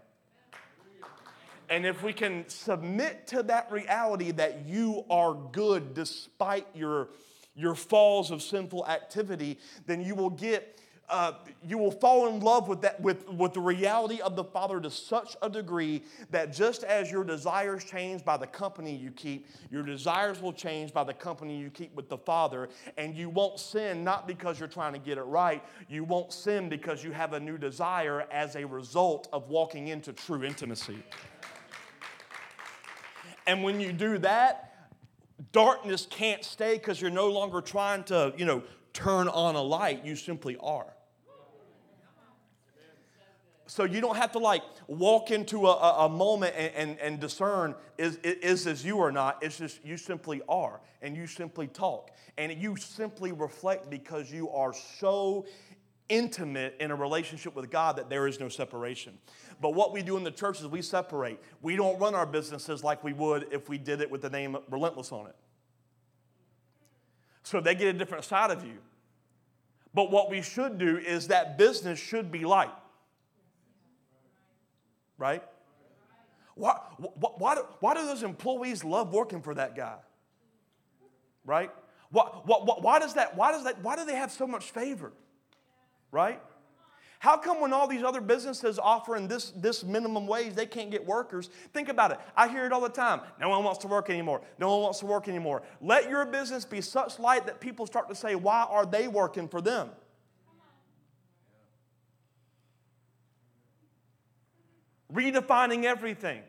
[1.69, 7.09] And if we can submit to that reality that you are good despite your,
[7.55, 10.79] your falls of sinful activity, then you will get
[11.11, 11.33] uh,
[11.67, 14.89] you will fall in love with, that, with, with the reality of the Father to
[14.89, 19.83] such a degree that just as your desires change by the company you keep, your
[19.83, 22.69] desires will change by the company you keep with the Father.
[22.97, 26.69] And you won't sin not because you're trying to get it right, you won't sin
[26.69, 31.03] because you have a new desire as a result of walking into true intimacy.
[33.47, 34.70] And when you do that,
[35.51, 40.05] darkness can't stay because you're no longer trying to, you know, turn on a light.
[40.05, 40.93] You simply are.
[43.71, 47.73] So you don't have to like walk into a, a, moment and, and, and, discern
[47.97, 49.41] is, is this you or not.
[49.41, 54.49] It's just you simply are and you simply talk and you simply reflect because you
[54.49, 55.45] are so
[56.09, 59.17] intimate in a relationship with God that there is no separation.
[59.61, 61.39] But what we do in the church is we separate.
[61.61, 64.57] We don't run our businesses like we would if we did it with the name
[64.69, 65.35] Relentless on it.
[67.43, 68.79] So they get a different side of you.
[69.93, 72.71] But what we should do is that business should be light
[75.21, 75.43] right?
[76.55, 79.97] Why, why, why, do, those employees love working for that guy?
[81.45, 81.71] Right?
[82.09, 85.13] Why, why, why, does that, why, does that, why do they have so much favor?
[86.11, 86.41] Right?
[87.21, 91.05] How come when all these other businesses offering this, this minimum wage, they can't get
[91.05, 91.51] workers?
[91.71, 92.19] Think about it.
[92.35, 93.21] I hear it all the time.
[93.39, 94.41] No one wants to work anymore.
[94.57, 95.61] No one wants to work anymore.
[95.81, 99.47] Let your business be such light that people start to say, why are they working
[99.47, 99.91] for them?
[105.13, 106.41] redefining everything.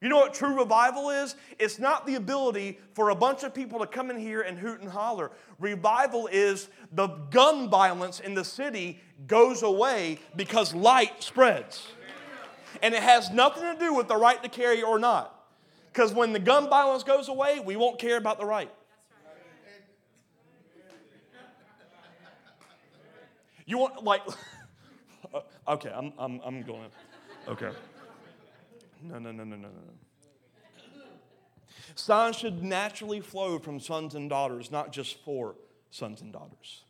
[0.00, 1.36] You know what true revival is?
[1.58, 4.80] It's not the ability for a bunch of people to come in here and hoot
[4.80, 5.30] and holler.
[5.58, 11.86] Revival is the gun violence in the city goes away because light spreads.
[12.82, 15.36] And it has nothing to do with the right to carry or not.
[15.92, 18.70] Because when the gun violence goes away, we won't care about the right.
[23.66, 24.22] You want, like,
[25.68, 26.90] okay, I'm, I'm, I'm going.
[27.46, 27.70] Okay.
[29.02, 29.92] No, no, no, no, no, no.
[31.94, 35.56] Signs should naturally flow from sons and daughters, not just for
[35.90, 36.84] sons and daughters.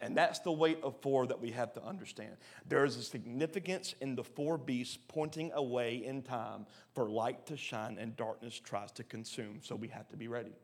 [0.00, 2.36] And that's the weight of four that we have to understand.
[2.66, 7.56] There is a significance in the four beasts pointing away in time for light to
[7.56, 10.54] shine and darkness tries to consume, so we have to be ready.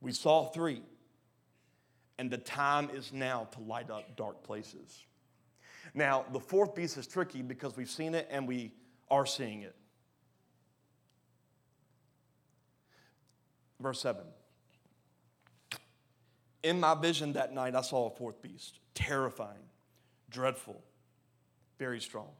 [0.00, 0.82] We saw three,
[2.18, 5.04] and the time is now to light up dark places.
[5.94, 8.72] Now, the fourth beast is tricky because we've seen it and we
[9.10, 9.74] are seeing it.
[13.80, 14.24] Verse 7.
[16.62, 19.68] In my vision that night, I saw a fourth beast, terrifying,
[20.30, 20.82] dreadful,
[21.78, 22.30] very strong.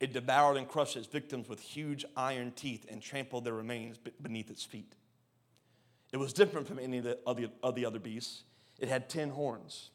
[0.00, 4.50] It devoured and crushed its victims with huge iron teeth and trampled their remains beneath
[4.50, 4.94] its feet.
[6.12, 7.18] It was different from any of the,
[7.62, 8.44] of the other beasts.
[8.78, 9.90] It had ten horns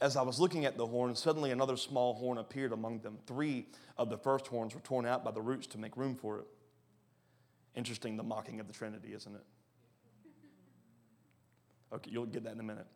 [0.00, 3.18] as I was looking at the horn, suddenly another small horn appeared among them.
[3.26, 6.40] Three of the first horns were torn out by the roots to make room for
[6.40, 6.46] it.
[7.74, 9.44] Interesting, the mocking of the Trinity, isn't it?
[11.92, 12.86] Okay, you'll get that in a minute.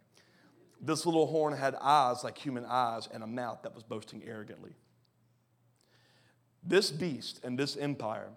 [0.81, 4.73] This little horn had eyes like human eyes and a mouth that was boasting arrogantly.
[6.63, 8.29] This beast and this empire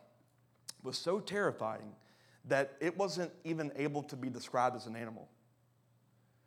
[0.83, 1.93] was so terrifying
[2.45, 5.29] that it wasn't even able to be described as an animal.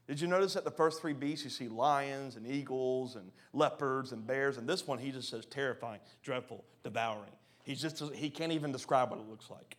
[0.06, 4.12] Did you notice that the first three beasts, you see lions and eagles and leopards
[4.12, 7.32] and bears, and this one he just says terrifying, dreadful, devouring.
[7.64, 9.76] He's just, he can't even describe what it looks like.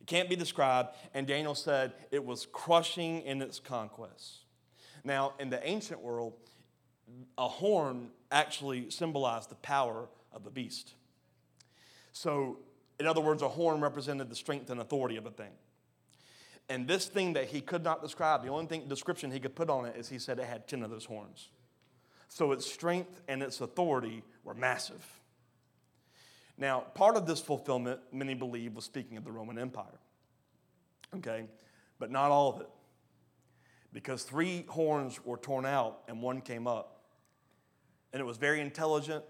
[0.00, 4.44] It can't be described, and Daniel said it was crushing in its conquests.
[5.04, 6.32] Now, in the ancient world,
[7.36, 10.94] a horn actually symbolized the power of a beast.
[12.12, 12.58] So,
[12.98, 15.52] in other words, a horn represented the strength and authority of a thing.
[16.68, 19.70] And this thing that he could not describe, the only thing, description he could put
[19.70, 21.48] on it is he said it had 10 of those horns.
[22.28, 25.04] So its strength and its authority were massive.
[26.58, 29.98] Now, part of this fulfillment, many believe, was speaking of the Roman Empire.
[31.16, 31.46] Okay?
[31.98, 32.68] But not all of it.
[33.92, 37.00] Because three horns were torn out and one came up.
[38.12, 39.24] And it was very intelligent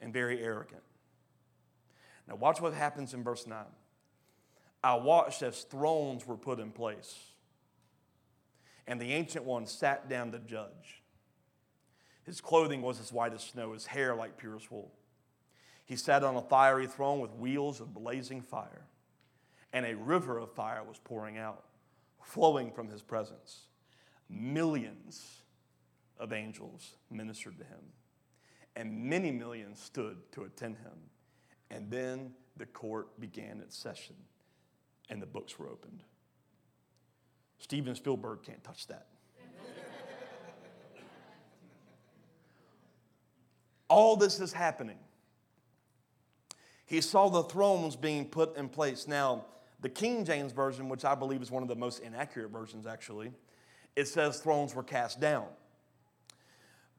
[0.00, 0.82] and very arrogant.
[2.28, 3.58] Now, watch what happens in verse 9.
[4.82, 7.16] I watched as thrones were put in place,
[8.86, 11.02] and the ancient one sat down to judge.
[12.24, 14.92] His clothing was as white as snow, his hair like purest wool.
[15.84, 18.86] He sat on a fiery throne with wheels of blazing fire,
[19.72, 21.64] and a river of fire was pouring out,
[22.22, 23.68] flowing from his presence.
[24.28, 25.42] Millions
[26.18, 27.92] of angels ministered to him,
[28.74, 30.98] and many millions stood to attend him.
[31.70, 34.16] And then the court began its session,
[35.08, 36.02] and the books were opened.
[37.58, 39.06] Steven Spielberg can't touch that.
[43.88, 44.98] All this is happening.
[46.86, 49.08] He saw the thrones being put in place.
[49.08, 49.44] Now,
[49.80, 53.32] the King James Version, which I believe is one of the most inaccurate versions actually,
[53.94, 55.46] it says thrones were cast down.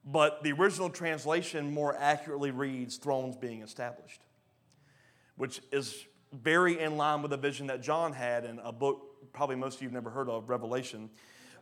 [0.04, 4.22] But the original translation more accurately reads thrones being established,
[5.36, 9.56] which is very in line with the vision that John had in a book probably
[9.56, 11.10] most of you have never heard of, Revelation,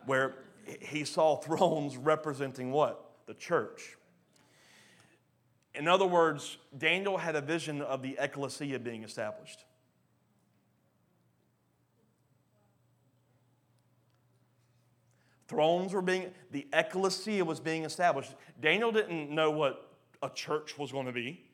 [0.06, 0.34] where
[0.80, 3.10] he saw thrones representing what?
[3.26, 3.96] The church.
[5.74, 9.64] In other words, Daniel had a vision of the ecclesia being established.
[15.48, 18.34] Thrones were being, the ecclesia was being established.
[18.60, 19.90] Daniel didn't know what
[20.22, 21.44] a church was going to be.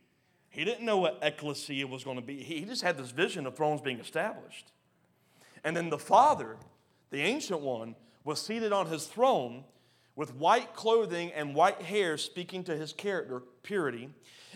[0.52, 2.42] He didn't know what ecclesia was going to be.
[2.42, 4.70] He just had this vision of thrones being established.
[5.64, 6.56] And then the Father,
[7.10, 9.64] the ancient one, was seated on his throne
[10.14, 14.10] with white clothing and white hair, speaking to his character, purity.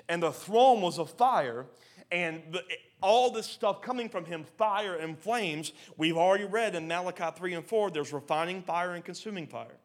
[0.06, 1.64] And the throne was of fire,
[2.12, 2.62] and the,
[3.02, 7.54] all this stuff coming from him, fire and flames, we've already read in Malachi 3
[7.54, 9.78] and 4, there's refining fire and consuming fire,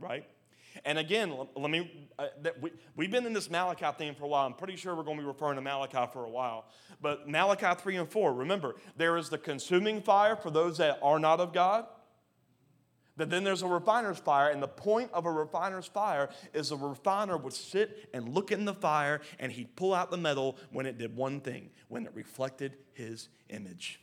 [0.00, 0.26] right?
[0.84, 2.28] And again, let me, uh,
[2.60, 4.46] we, we've been in this Malachi theme for a while.
[4.46, 6.66] I'm pretty sure we're going to be referring to Malachi for a while.
[7.00, 11.18] But Malachi 3 and 4, remember, there is the consuming fire for those that are
[11.18, 11.86] not of God.
[13.16, 16.76] That then there's a refiner's fire, and the point of a refiner's fire is a
[16.76, 20.86] refiner would sit and look in the fire and he'd pull out the metal when
[20.86, 24.00] it did one thing, when it reflected his image.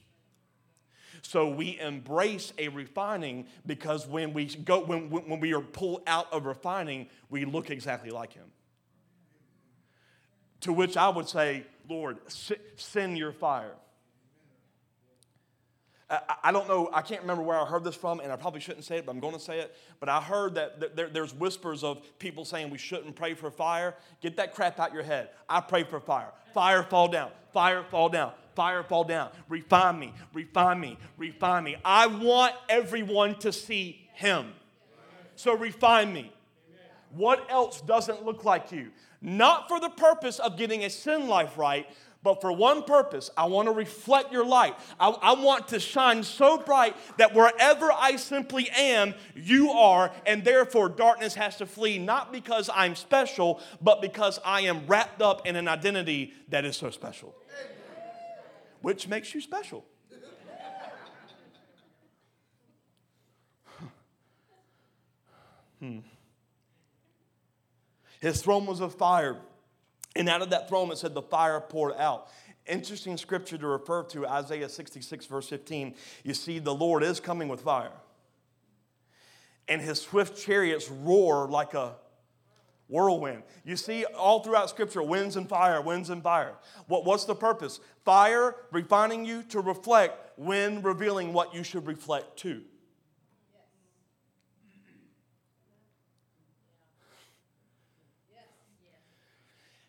[1.27, 6.31] So we embrace a refining because when we go when, when we are pulled out
[6.31, 8.45] of refining, we look exactly like him.
[10.61, 12.19] To which I would say, Lord,
[12.77, 13.73] send your fire.
[16.09, 18.85] I don't know, I can't remember where I heard this from, and I probably shouldn't
[18.85, 19.75] say it, but I'm going to say it.
[19.99, 23.93] But I heard that there's whispers of people saying we shouldn't pray for fire.
[24.21, 25.29] Get that crap out your head.
[25.49, 26.31] I pray for fire.
[26.53, 29.31] Fire fall down, fire fall down, fire fall down.
[29.49, 31.75] Refine me, refine me, refine me.
[31.83, 34.53] I want everyone to see Him.
[35.35, 36.31] So refine me.
[37.11, 38.91] What else doesn't look like you?
[39.21, 41.87] Not for the purpose of getting a sin life right,
[42.23, 43.29] but for one purpose.
[43.37, 44.75] I want to reflect your light.
[44.99, 50.43] I, I, want to shine so bright that wherever I simply am, you are, and
[50.43, 55.47] therefore darkness has to flee, not because I'm special, but because I am wrapped up
[55.47, 57.35] in an identity that is so special.
[58.81, 59.85] Which makes you special.
[65.79, 65.99] hmm.
[68.19, 69.37] His throne was of fire
[70.17, 72.29] and out of that throne, it said the fire poured out.
[72.65, 75.95] Interesting scripture to refer to, Isaiah 66, verse 15.
[76.23, 77.91] You see, the Lord is coming with fire.
[79.67, 81.95] And his swift chariots roar like a
[82.87, 83.43] whirlwind.
[83.63, 86.55] You see, all throughout scripture, winds and fire, winds and fire.
[86.87, 87.79] What, what's the purpose?
[88.03, 92.61] Fire refining you to reflect, wind revealing what you should reflect to.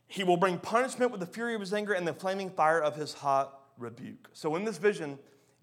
[0.09, 2.97] He will bring punishment with the fury of his anger and the flaming fire of
[2.97, 4.31] his hot rebuke.
[4.33, 5.19] So, in this vision,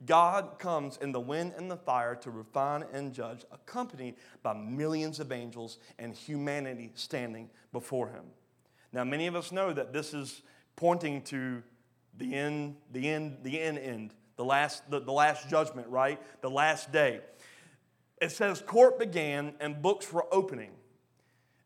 [0.05, 5.19] God comes in the wind and the fire to refine and judge, accompanied by millions
[5.19, 8.25] of angels and humanity standing before him.
[8.93, 10.41] Now, many of us know that this is
[10.75, 11.63] pointing to
[12.17, 16.21] the end, the end, the end, end, the last, the, the last judgment, right?
[16.41, 17.21] The last day.
[18.21, 20.71] It says, court began and books were opening.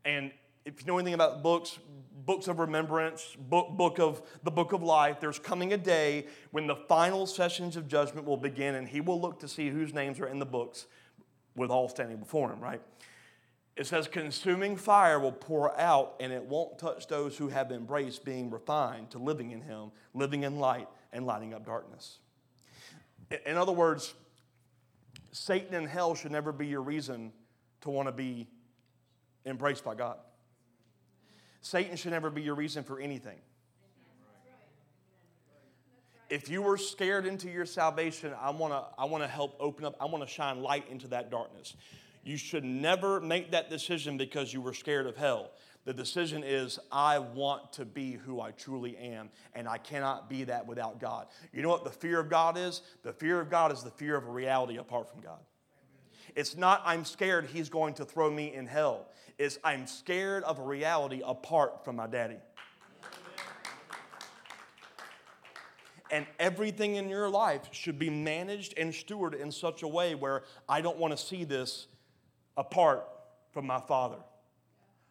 [0.06, 0.32] And
[0.66, 1.78] if you know anything about books,
[2.26, 6.68] books of remembrance, book, book of the book of life, there's coming a day when
[6.68, 10.20] the final sessions of judgment will begin, and he will look to see whose names
[10.20, 10.88] are in the books
[11.56, 12.82] with all standing before him, right?
[13.76, 18.26] It says, consuming fire will pour out, and it won't touch those who have embraced
[18.26, 22.20] being refined to living in him, living in light, and lighting up darkness.
[23.46, 24.14] In other words,
[25.32, 27.32] Satan and hell should never be your reason
[27.82, 28.48] to want to be
[29.46, 30.18] embraced by God.
[31.62, 33.38] Satan should never be your reason for anything.
[36.30, 39.86] If you were scared into your salvation, I want to I want to help open
[39.86, 39.96] up.
[40.00, 41.76] I want to shine light into that darkness.
[42.24, 45.52] You should never make that decision because you were scared of hell.
[45.86, 50.44] The decision is, I want to be who I truly am, and I cannot be
[50.44, 51.28] that without God.
[51.52, 52.82] You know what the fear of God is?
[53.02, 55.40] The fear of God is the fear of a reality apart from God.
[56.40, 59.10] It's not, I'm scared he's going to throw me in hell.
[59.38, 62.38] It's, I'm scared of a reality apart from my daddy.
[66.10, 70.44] And everything in your life should be managed and stewarded in such a way where
[70.70, 71.88] I don't want to see this
[72.56, 73.06] apart
[73.52, 74.20] from my Father.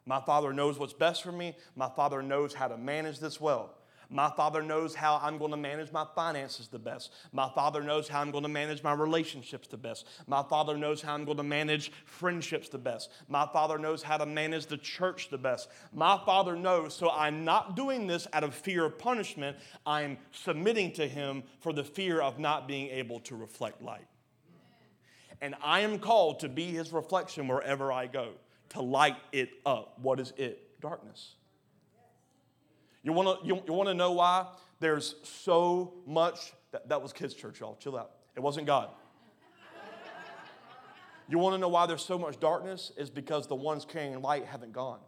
[0.06, 1.54] My Father knows what's best for me.
[1.76, 3.74] My Father knows how to manage this well.
[4.10, 7.12] My Father knows how I'm going to manage my finances the best.
[7.32, 10.06] My Father knows how I'm going to manage my relationships the best.
[10.26, 13.10] My Father knows how I'm going to manage friendships the best.
[13.28, 15.68] My Father knows how to manage the church the best.
[15.92, 19.56] My Father knows, so I'm not doing this out of fear of punishment.
[19.84, 24.06] I'm submitting to Him for the fear of not being able to reflect light
[25.40, 28.32] and I am called to be his reflection wherever I go,
[28.70, 29.98] to light it up.
[30.00, 30.80] What is it?
[30.80, 31.34] Darkness.
[33.08, 34.48] You want to you, you wanna know why
[34.80, 36.52] there's so much?
[36.72, 37.78] That, that was kids' church, y'all.
[37.80, 38.10] Chill out.
[38.36, 38.90] It wasn't God.
[41.26, 42.92] You want to know why there's so much darkness?
[42.98, 44.98] Is because the ones carrying light haven't gone.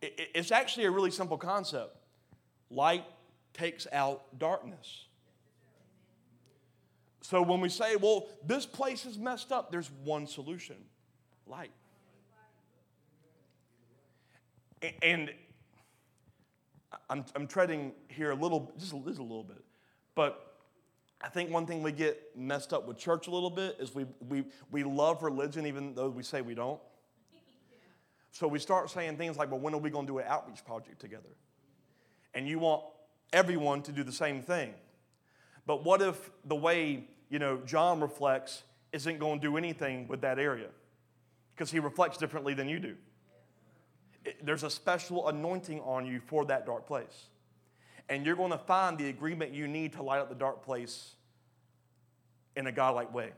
[0.00, 1.94] It, it, it's actually a really simple concept.
[2.70, 3.04] Light
[3.52, 5.04] takes out darkness.
[7.20, 10.76] So when we say, well, this place is messed up, there's one solution
[11.46, 11.72] light.
[15.02, 15.32] And
[17.08, 19.62] I'm, I'm treading here a little, just a, just a little bit.
[20.14, 20.56] But
[21.20, 24.06] I think one thing we get messed up with church a little bit is we,
[24.28, 26.80] we, we love religion even though we say we don't.
[28.32, 30.64] So we start saying things like, well, when are we going to do an outreach
[30.64, 31.28] project together?
[32.32, 32.82] And you want
[33.32, 34.72] everyone to do the same thing.
[35.66, 38.62] But what if the way, you know, John reflects
[38.92, 40.68] isn't going to do anything with that area?
[41.54, 42.96] Because he reflects differently than you do.
[44.42, 47.26] There's a special anointing on you for that dark place.
[48.08, 51.14] And you're going to find the agreement you need to light up the dark place
[52.56, 53.32] in a godlike way.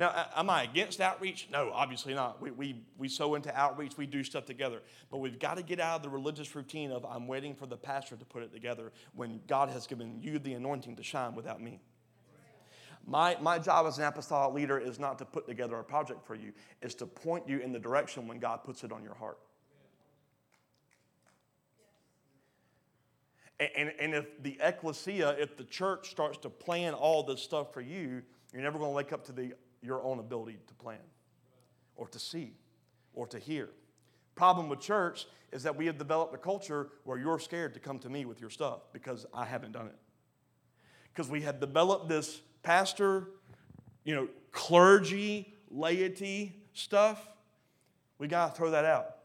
[0.00, 1.48] Now, am I against outreach?
[1.52, 2.40] No, obviously not.
[2.40, 4.80] We, we, we sow into outreach, we do stuff together.
[5.10, 7.76] But we've got to get out of the religious routine of I'm waiting for the
[7.76, 11.60] pastor to put it together when God has given you the anointing to shine without
[11.60, 11.80] me.
[13.06, 16.34] My, my job as an apostolic leader is not to put together a project for
[16.34, 19.38] you, it's to point you in the direction when God puts it on your heart.
[23.76, 27.82] And, and if the ecclesia, if the church starts to plan all this stuff for
[27.82, 28.22] you,
[28.54, 30.98] you're never going to wake up to the your own ability to plan
[31.96, 32.52] or to see
[33.14, 33.70] or to hear.
[34.34, 37.98] Problem with church is that we have developed a culture where you're scared to come
[37.98, 39.96] to me with your stuff because I haven't done it.
[41.12, 43.28] Because we have developed this pastor,
[44.04, 47.28] you know, clergy, laity stuff.
[48.18, 49.16] We got to throw that out.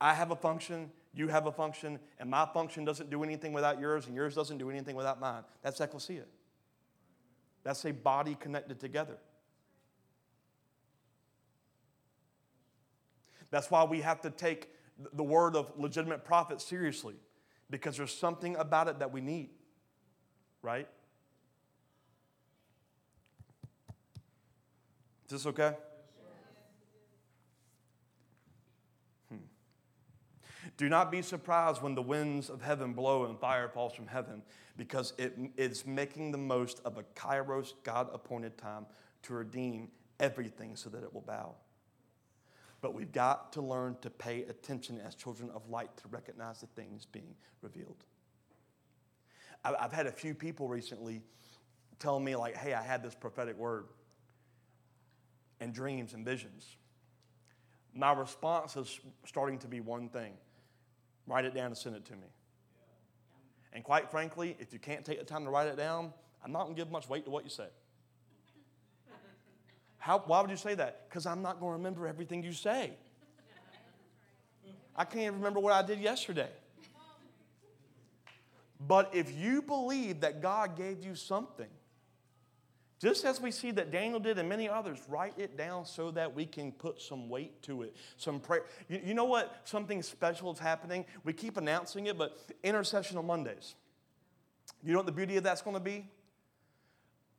[0.00, 3.80] I have a function, you have a function, and my function doesn't do anything without
[3.80, 5.42] yours, and yours doesn't do anything without mine.
[5.62, 6.24] That's ecclesia.
[7.62, 9.18] That's a body connected together.
[13.50, 14.70] That's why we have to take
[15.12, 17.16] the word of legitimate prophet seriously
[17.68, 19.50] because there's something about it that we need,
[20.62, 20.88] right?
[25.30, 25.76] Is this okay?
[29.28, 29.36] Hmm.
[30.76, 34.42] Do not be surprised when the winds of heaven blow and fire falls from heaven
[34.76, 38.86] because it is making the most of a kairos, God appointed time
[39.22, 41.54] to redeem everything so that it will bow.
[42.80, 46.66] But we've got to learn to pay attention as children of light to recognize the
[46.66, 48.04] things being revealed.
[49.64, 51.22] I've had a few people recently
[52.00, 53.84] tell me, like, hey, I had this prophetic word
[55.60, 56.76] and dreams and visions.
[57.94, 60.32] My response is starting to be one thing
[61.26, 62.26] write it down and send it to me.
[63.72, 66.12] And quite frankly, if you can't take the time to write it down,
[66.44, 67.68] I'm not going to give much weight to what you say.
[69.98, 71.08] How, why would you say that?
[71.08, 72.92] Because I'm not going to remember everything you say.
[74.96, 76.48] I can't remember what I did yesterday.
[78.80, 81.68] But if you believe that God gave you something,
[83.00, 86.34] just as we see that Daniel did and many others, write it down so that
[86.34, 88.64] we can put some weight to it, some prayer.
[88.88, 89.62] You, you know what?
[89.64, 91.06] Something special is happening.
[91.24, 93.74] We keep announcing it, but intercession on Mondays.
[94.82, 96.06] You know what the beauty of that's going to be?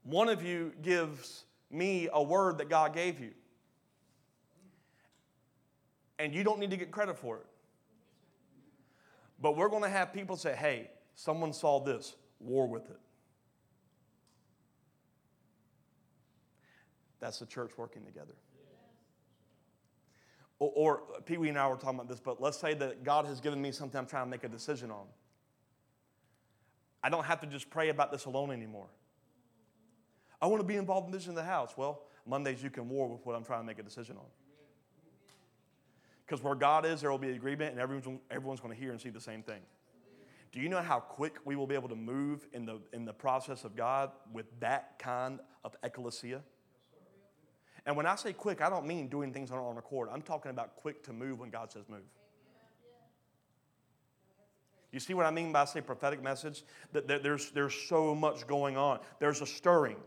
[0.04, 3.32] One of you gives me a word that God gave you,
[6.18, 7.46] and you don't need to get credit for it.
[9.40, 13.00] But we're going to have people say, hey, someone saw this, war with it.
[17.22, 18.34] That's the church working together.
[20.60, 23.26] Or, or Pee Wee and I were talking about this, but let's say that God
[23.26, 25.06] has given me something I'm trying to make a decision on.
[27.04, 28.88] I don't have to just pray about this alone anymore.
[30.42, 31.74] I want to be involved in vision of the house.
[31.78, 34.26] Well, Mondays you can war with what I'm trying to make a decision on.
[36.26, 39.02] Because where God is, there will be agreement, and everyone's, everyone's going to hear and
[39.02, 39.62] see the same thing.
[40.52, 43.14] Do you know how quick we will be able to move in the, in the
[43.14, 46.42] process of God with that kind of ecclesia?
[47.86, 50.10] And when I say quick, I don't mean doing things on our own accord.
[50.12, 52.04] I'm talking about quick to move when God says move.
[54.92, 56.64] You see what I mean by I say prophetic message?
[56.92, 59.00] That there's, there's so much going on.
[59.20, 59.98] There's a stirring.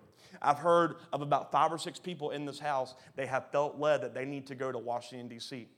[0.42, 4.02] I've heard of about five or six people in this house, they have felt led
[4.02, 5.68] that they need to go to Washington, D.C.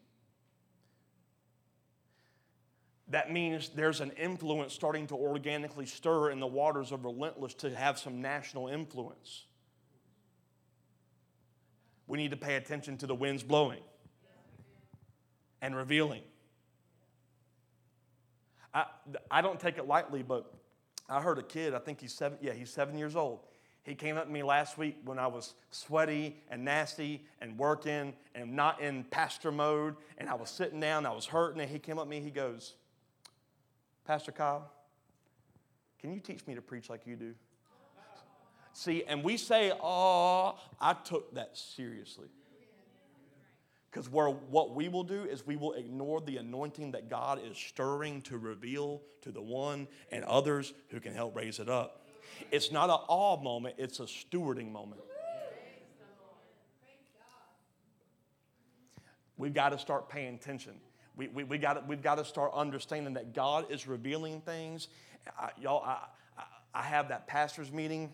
[3.08, 7.74] That means there's an influence starting to organically stir in the waters of relentless to
[7.74, 9.46] have some national influence.
[12.06, 13.80] We need to pay attention to the winds blowing
[15.60, 16.22] and revealing.
[18.72, 18.84] I,
[19.30, 20.52] I don't take it lightly, but
[21.08, 23.40] I heard a kid, I think he's seven, yeah, he's seven years old.
[23.84, 28.14] He came up to me last week when I was sweaty and nasty and working
[28.34, 31.78] and not in pastor mode, and I was sitting down, I was hurting, and he
[31.78, 32.74] came up to me, he goes,
[34.04, 34.70] Pastor Kyle,
[36.00, 37.34] can you teach me to preach like you do?
[38.76, 42.28] See, and we say, oh, I took that seriously.
[43.90, 48.20] Because what we will do is we will ignore the anointing that God is stirring
[48.22, 52.04] to reveal to the one and others who can help raise it up.
[52.50, 55.00] It's not an awe moment, it's a stewarding moment.
[59.38, 60.74] We've got to start paying attention.
[61.16, 64.88] We, we, we got we've got to start understanding that God is revealing things.
[65.40, 65.96] I, y'all, I,
[66.74, 68.12] I have that pastor's meeting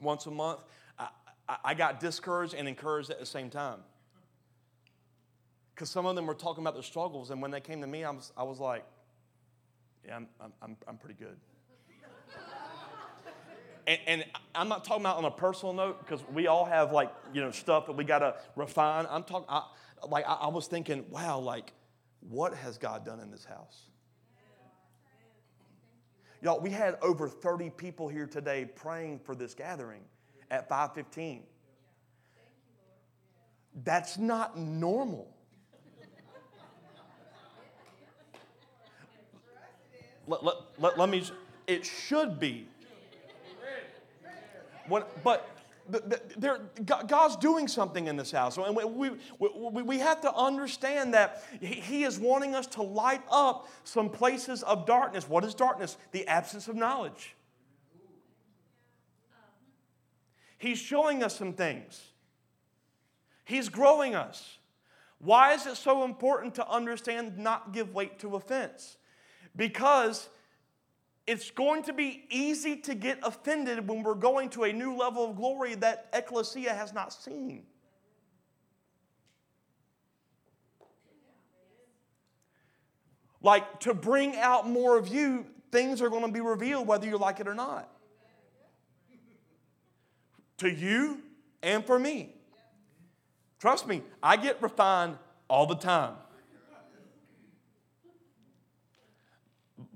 [0.00, 0.60] once a month.
[0.98, 3.80] I, I got discouraged and encouraged at the same time
[5.74, 8.04] because some of them were talking about their struggles, and when they came to me,
[8.04, 8.84] I was, I was like,
[10.06, 10.28] yeah, I'm,
[10.62, 11.36] I'm, I'm pretty good.
[13.86, 14.24] and, and,
[14.54, 17.50] I'm not talking about on a personal note because we all have like, you know,
[17.50, 19.06] stuff that we got to refine.
[19.08, 19.48] I'm talking,
[20.08, 21.72] like, I, I was thinking, wow, like,
[22.20, 23.89] what has God done in this house?
[26.42, 30.02] Y'all, we had over 30 people here today praying for this gathering
[30.50, 31.42] at 515.
[33.84, 35.28] That's not normal.
[40.26, 41.24] let, let, let, let me,
[41.66, 42.66] it should be.
[44.88, 45.48] When, but
[46.84, 48.56] God's doing something in this house.
[48.56, 53.68] And we, we, we have to understand that He is wanting us to light up
[53.84, 55.28] some places of darkness.
[55.28, 55.96] What is darkness?
[56.12, 57.34] The absence of knowledge.
[60.58, 62.00] He's showing us some things,
[63.44, 64.58] He's growing us.
[65.18, 68.96] Why is it so important to understand not give weight to offense?
[69.56, 70.28] because
[71.30, 75.30] it's going to be easy to get offended when we're going to a new level
[75.30, 77.62] of glory that ecclesia has not seen.
[83.40, 87.16] Like to bring out more of you, things are going to be revealed whether you
[87.16, 87.88] like it or not.
[90.58, 91.22] To you
[91.62, 92.34] and for me.
[93.60, 95.16] Trust me, I get refined
[95.46, 96.14] all the time.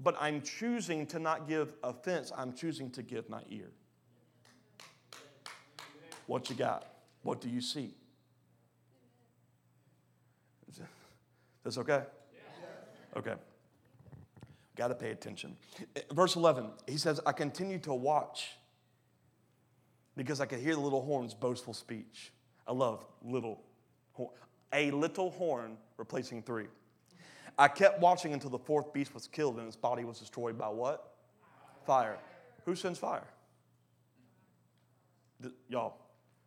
[0.05, 3.71] But I'm choosing to not give offense, I'm choosing to give my ear.
[6.27, 6.87] What you got?
[7.23, 7.95] What do you see?
[10.69, 10.81] Is
[11.65, 12.03] this okay?
[13.17, 13.35] Okay.
[14.77, 15.57] Got to pay attention.
[16.13, 18.57] Verse 11, he says, I continue to watch
[20.17, 22.33] because I could hear the little horn's boastful speech.
[22.67, 23.63] I love little
[24.13, 24.31] horn.
[24.73, 26.67] A little horn replacing three.
[27.59, 30.69] I kept watching until the fourth beast was killed and its body was destroyed by
[30.69, 31.15] what?
[31.87, 32.19] Fire.
[32.65, 33.27] Who sends fire?
[35.41, 35.97] The, y'all.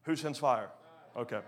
[0.03, 0.70] Who sends fire?
[1.16, 1.39] Okay.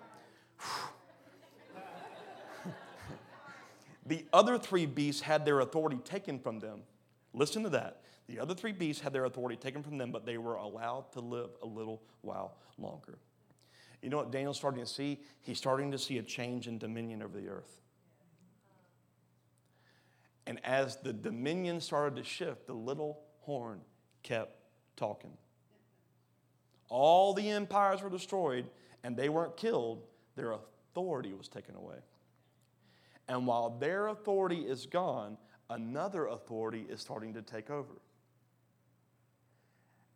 [4.06, 6.82] the other three beasts had their authority taken from them.
[7.34, 8.02] Listen to that.
[8.28, 11.20] The other three beasts had their authority taken from them, but they were allowed to
[11.20, 13.18] live a little while longer.
[14.02, 15.20] You know what Daniel's starting to see?
[15.42, 17.82] He's starting to see a change in dominion over the earth.
[20.50, 23.82] And as the dominion started to shift, the little horn
[24.24, 24.58] kept
[24.98, 25.38] talking.
[26.90, 28.68] All the empires were destroyed
[29.04, 30.02] and they weren't killed,
[30.36, 31.98] their authority was taken away.
[33.28, 35.38] And while their authority is gone,
[35.70, 38.02] another authority is starting to take over.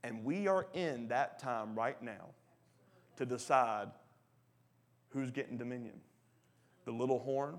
[0.04, 2.32] And we are in that time right now
[3.18, 3.90] to decide
[5.10, 6.02] who's getting dominion
[6.86, 7.58] the little horn,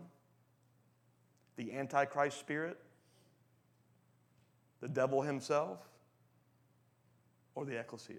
[1.57, 2.79] the Antichrist spirit,
[4.81, 5.79] the devil himself,
[7.55, 8.17] or the ecclesia.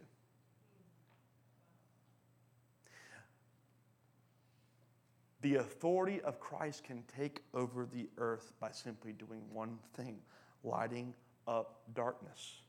[5.42, 10.18] The authority of Christ can take over the earth by simply doing one thing
[10.64, 11.14] lighting
[11.48, 12.62] up darkness.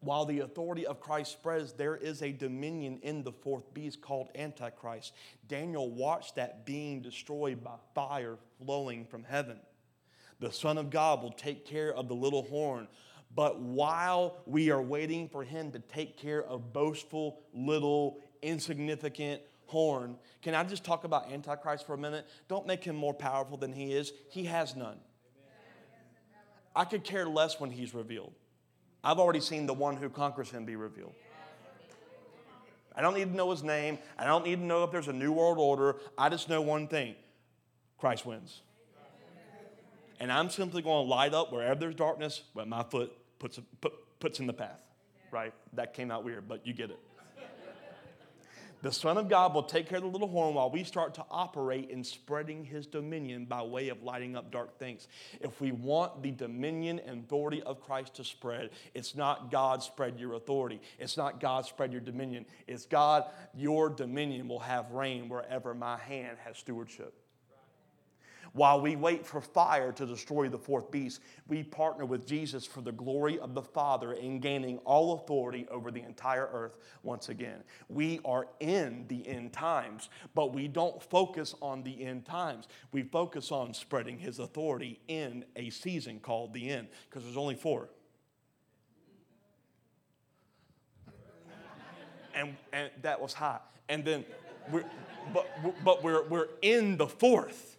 [0.00, 4.28] While the authority of Christ spreads, there is a dominion in the fourth beast called
[4.36, 5.12] Antichrist.
[5.48, 9.58] Daniel watched that being destroyed by fire flowing from heaven.
[10.40, 12.86] The Son of God will take care of the little horn,
[13.34, 20.16] but while we are waiting for him to take care of boastful, little, insignificant horn,
[20.42, 22.26] can I just talk about Antichrist for a minute?
[22.46, 24.12] Don't make him more powerful than he is.
[24.30, 24.98] He has none.
[26.74, 28.32] I could care less when he's revealed.
[29.08, 31.14] I've already seen the one who conquers him be revealed.
[32.94, 33.96] I don't need to know his name.
[34.18, 35.96] I don't need to know if there's a new world order.
[36.18, 37.14] I just know one thing
[37.96, 38.60] Christ wins.
[40.20, 43.94] And I'm simply going to light up wherever there's darkness, but my foot puts, put,
[44.20, 44.82] puts in the path,
[45.30, 45.54] right?
[45.72, 46.98] That came out weird, but you get it.
[48.80, 51.24] The Son of God will take care of the little horn while we start to
[51.30, 55.08] operate in spreading his dominion by way of lighting up dark things.
[55.40, 60.20] If we want the dominion and authority of Christ to spread, it's not God spread
[60.20, 60.80] your authority.
[60.98, 62.46] It's not God spread your dominion.
[62.68, 67.14] It's God, your dominion will have reign wherever my hand has stewardship.
[68.52, 72.80] While we wait for fire to destroy the fourth beast, we partner with Jesus for
[72.80, 77.62] the glory of the Father in gaining all authority over the entire earth once again.
[77.88, 82.68] We are in the end times, but we don't focus on the end times.
[82.92, 87.56] We focus on spreading his authority in a season called the end, because there's only
[87.56, 87.88] four.
[92.34, 93.58] And, and that was high.
[93.88, 94.24] And then,
[94.70, 94.84] we're,
[95.34, 95.48] but,
[95.84, 97.77] but we're, we're in the fourth.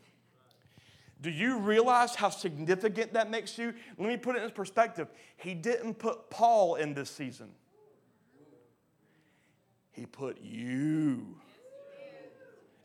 [1.21, 3.73] Do you realize how significant that makes you?
[3.97, 5.09] Let me put it in perspective.
[5.35, 7.49] He didn't put Paul in this season,
[9.91, 11.35] he put you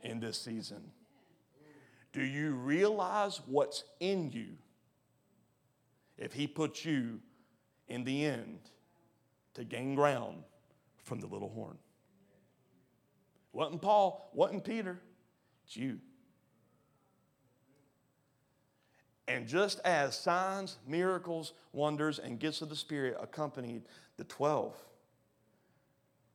[0.03, 0.91] in this season.
[2.13, 4.57] Do you realize what's in you
[6.17, 7.19] if he puts you
[7.89, 8.61] in the end
[9.55, 10.45] to gain ground
[11.03, 11.77] from the little horn?
[13.53, 15.01] Wasn't Paul, wasn't Peter,
[15.65, 15.99] it's you.
[19.27, 23.83] And just as signs, miracles, wonders, and gifts of the Spirit accompanied
[24.17, 24.75] the 12,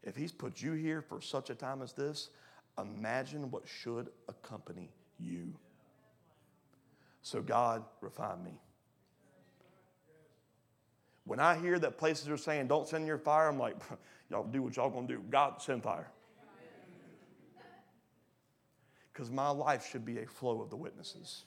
[0.03, 2.29] if He's put you here for such a time as this,
[2.79, 5.53] imagine what should accompany you.
[7.21, 8.59] So, God, refine me.
[11.25, 13.75] When I hear that places are saying, don't send your fire, I'm like,
[14.31, 15.21] y'all do what y'all gonna do.
[15.29, 16.09] God, send fire.
[19.13, 21.43] Because my life should be a flow of the witnesses.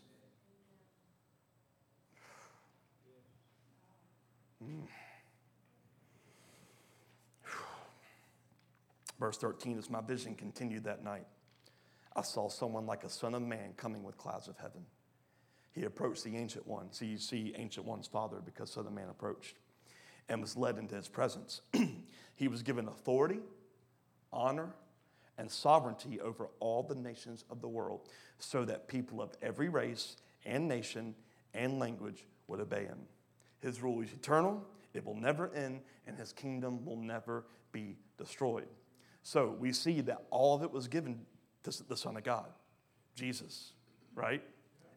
[9.19, 11.27] Verse 13 As my vision continued that night,
[12.17, 14.85] I saw someone like a son of man coming with clouds of heaven.
[15.73, 16.89] He approached the ancient one.
[16.91, 19.57] So you see ancient one's father because son of man approached
[20.29, 21.63] and was led into his presence.
[22.35, 23.41] he was given authority,
[24.33, 24.75] honor,
[25.39, 28.09] and sovereignty over all the nations of the world
[28.39, 31.15] so that people of every race and nation
[31.55, 32.99] and language would obey him.
[33.63, 38.67] His rule is eternal, it will never end, and his kingdom will never be destroyed.
[39.23, 41.21] So we see that all of it was given
[41.63, 42.49] to the Son of God,
[43.15, 43.73] Jesus,
[44.15, 44.43] right?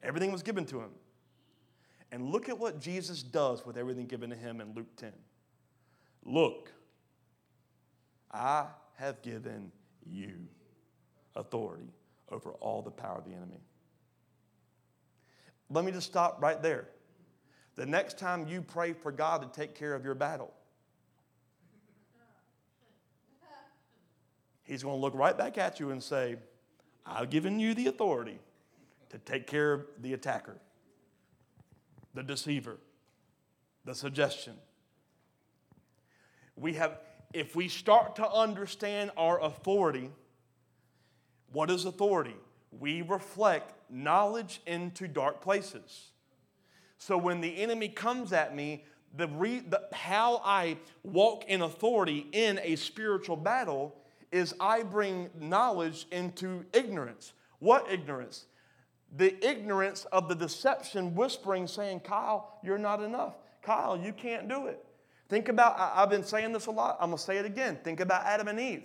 [0.01, 0.89] Everything was given to him.
[2.11, 5.11] And look at what Jesus does with everything given to him in Luke 10.
[6.23, 6.71] Look,
[8.31, 9.71] I have given
[10.05, 10.33] you
[11.35, 11.93] authority
[12.31, 13.61] over all the power of the enemy.
[15.69, 16.87] Let me just stop right there
[17.75, 20.53] the next time you pray for God to take care of your battle,
[24.63, 26.37] He's going to look right back at you and say,
[27.05, 28.39] I've given you the authority
[29.09, 30.57] to take care of the attacker,
[32.15, 32.77] the deceiver,
[33.85, 34.55] the suggestion.
[36.55, 36.99] We have,
[37.31, 40.09] if we start to understand our authority,
[41.51, 42.35] what is authority?
[42.71, 46.11] We reflect knowledge into dark places.
[46.97, 48.85] So when the enemy comes at me,
[49.15, 53.95] the, re, the, how I walk in authority in a spiritual battle
[54.31, 57.33] is I bring knowledge into ignorance.
[57.59, 58.45] What ignorance?
[59.17, 63.35] the ignorance of the deception whispering, saying, Kyle, you're not enough.
[63.61, 64.83] Kyle, you can't do it.
[65.29, 66.97] Think about, I've been saying this a lot.
[66.99, 67.79] I'm going to say it again.
[67.83, 68.83] Think about Adam and Eve.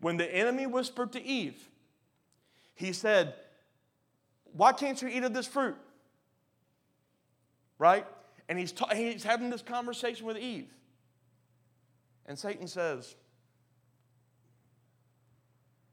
[0.00, 1.68] When the enemy whispered to Eve,
[2.74, 3.34] he said,
[4.52, 5.76] Why can't you eat of this fruit?
[7.78, 8.06] Right?
[8.48, 10.68] And he's, ta- he's having this conversation with Eve.
[12.26, 13.16] And Satan says,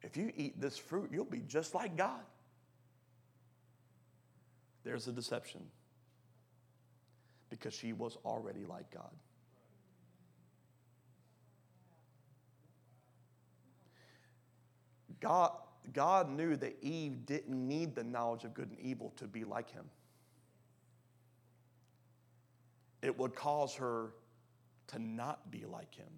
[0.02, 2.22] If you eat this fruit, you'll be just like God.
[4.84, 5.62] There's a deception
[7.50, 9.12] because she was already like God.
[15.20, 15.52] God,
[15.94, 19.70] God knew that Eve didn't need the knowledge of good and evil to be like
[19.70, 19.86] him.
[23.02, 24.14] It would cause her
[24.88, 26.12] to not be like him.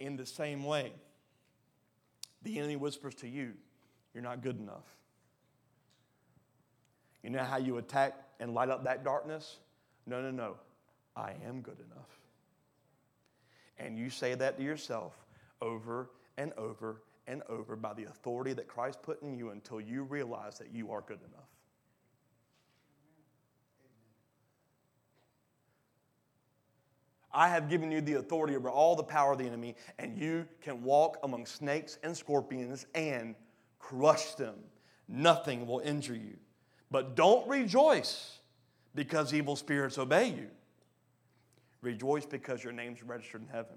[0.00, 0.92] In the same way,
[2.42, 3.54] the enemy whispers to you,
[4.14, 4.84] You're not good enough.
[7.22, 9.58] You know how you attack and light up that darkness?
[10.06, 10.56] No, no, no.
[11.16, 12.18] I am good enough.
[13.78, 15.14] And you say that to yourself
[15.60, 20.04] over and over and over by the authority that Christ put in you until you
[20.04, 21.48] realize that you are good enough.
[27.38, 30.44] I have given you the authority over all the power of the enemy, and you
[30.60, 33.36] can walk among snakes and scorpions and
[33.78, 34.56] crush them.
[35.06, 36.36] Nothing will injure you.
[36.90, 38.40] But don't rejoice
[38.96, 40.48] because evil spirits obey you.
[41.80, 43.76] Rejoice because your name's registered in heaven.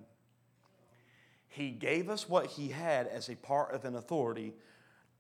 [1.48, 4.56] He gave us what He had as a part of an authority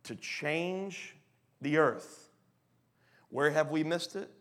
[0.05, 1.15] to change
[1.61, 2.31] the earth.
[3.29, 4.31] Where have we missed it?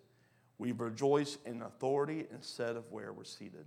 [0.57, 3.67] We rejoice in authority instead of where we're seated.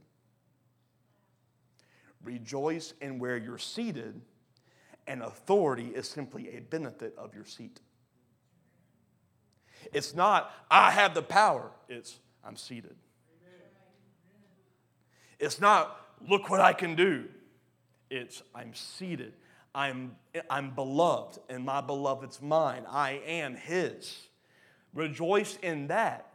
[2.24, 4.22] Rejoice in where you're seated,
[5.08, 7.82] and authority is simply a benefit of your seat.
[9.92, 12.96] It's not, I have the power, it's, I'm seated.
[15.40, 16.00] It's not,
[16.30, 17.26] look what I can do.
[18.10, 19.34] It's, I'm seated.
[19.76, 20.16] I'm,
[20.50, 22.86] I'm beloved, and my beloved's mine.
[22.88, 24.28] I am his.
[24.94, 26.32] Rejoice in that.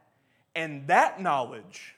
[0.55, 1.95] And that knowledge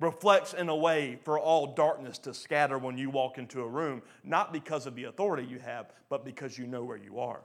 [0.00, 4.02] reflects in a way for all darkness to scatter when you walk into a room,
[4.22, 7.40] not because of the authority you have, but because you know where you are.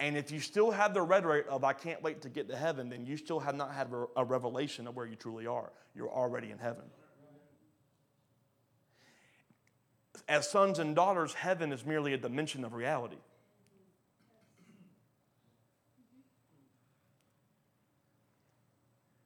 [0.00, 2.88] And if you still have the rhetoric of, I can't wait to get to heaven,
[2.88, 5.72] then you still have not had a revelation of where you truly are.
[5.94, 6.84] You're already in heaven.
[10.28, 13.18] As sons and daughters, heaven is merely a dimension of reality.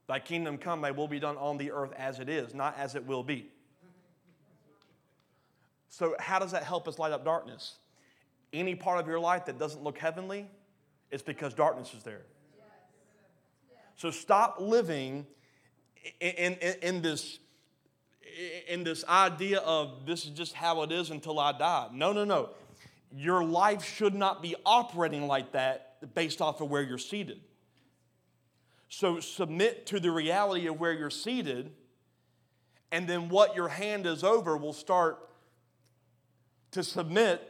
[0.09, 2.95] Thy kingdom come, thy will be done on the earth as it is, not as
[2.95, 3.51] it will be.
[5.91, 7.77] So, how does that help us light up darkness?
[8.53, 10.51] Any part of your life that doesn't look heavenly,
[11.11, 12.23] it's because darkness is there.
[13.97, 15.27] So, stop living
[16.21, 17.39] in, in, in this
[18.69, 21.89] in this idea of this is just how it is until I die.
[21.93, 22.51] No, no, no.
[23.11, 27.41] Your life should not be operating like that based off of where you're seated.
[28.89, 31.73] So submit to the reality of where you're seated,
[32.91, 35.19] and then what your hand is over will start
[36.71, 37.43] to submit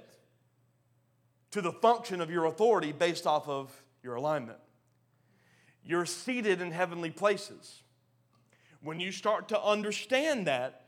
[1.51, 3.73] to the function of your authority based off of
[4.03, 4.59] your alignment.
[5.85, 7.83] You're seated in heavenly places.
[8.83, 10.83] When you start to understand that,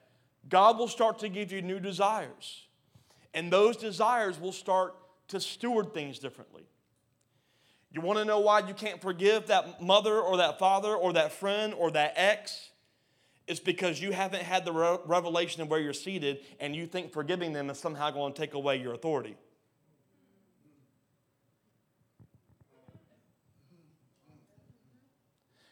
[0.48, 2.66] God will start to give you new desires.
[3.34, 4.94] And those desires will start
[5.28, 6.64] to steward things differently.
[7.93, 11.32] You want to know why you can't forgive that mother or that father or that
[11.32, 12.70] friend or that ex?
[13.49, 17.53] It's because you haven't had the revelation of where you're seated and you think forgiving
[17.53, 19.36] them is somehow going to take away your authority.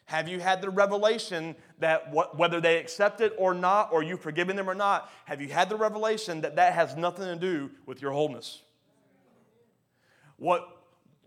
[0.09, 4.19] Have you had the revelation that what, whether they accept it or not, or you've
[4.19, 7.69] forgiven them or not, have you had the revelation that that has nothing to do
[7.85, 8.63] with your wholeness?
[10.37, 10.78] What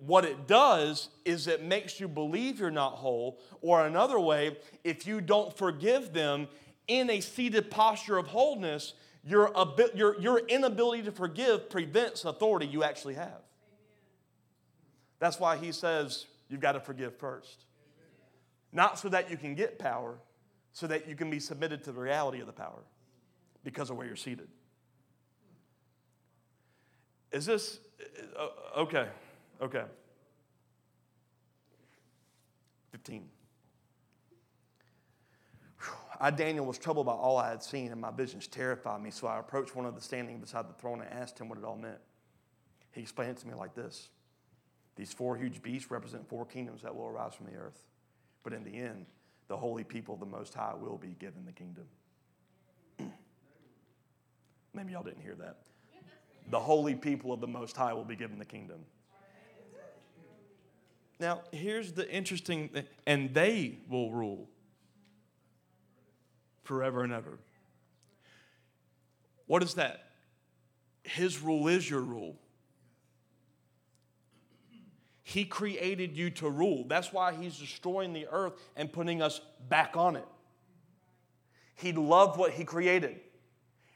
[0.07, 5.07] what it does is it makes you believe you're not whole, or another way, if
[5.07, 6.49] you don't forgive them
[6.89, 8.95] in a seated posture of wholeness,
[9.25, 9.53] your,
[9.95, 13.41] your, your inability to forgive prevents authority you actually have.
[15.21, 17.65] That's why he says you've got to forgive first.
[18.73, 20.17] Not so that you can get power,
[20.73, 22.83] so that you can be submitted to the reality of the power
[23.63, 24.49] because of where you're seated.
[27.31, 27.79] Is this
[28.37, 29.07] uh, okay?
[29.63, 29.85] Okay.
[32.91, 33.29] 15.
[36.21, 39.11] I, Daniel, was troubled by all I had seen, and my visions terrified me.
[39.11, 41.65] So I approached one of the standing beside the throne and asked him what it
[41.65, 41.99] all meant.
[42.93, 44.11] He explained it to me like this
[44.97, 47.87] These four huge beasts represent four kingdoms that will arise from the earth.
[48.43, 49.07] But in the end,
[49.49, 51.85] the holy people of the Most High will be given the kingdom.
[54.75, 55.59] Maybe y'all didn't hear that.
[56.51, 58.81] The holy people of the Most High will be given the kingdom.
[61.23, 64.51] Now, here's the interesting thing, and they will rule
[66.65, 67.39] forever and ever.
[69.47, 70.03] What is that?
[71.05, 72.41] His rule is your rule.
[75.23, 76.87] He created you to rule.
[76.89, 80.27] That's why he's destroying the earth and putting us back on it.
[81.77, 83.21] He loved what he created,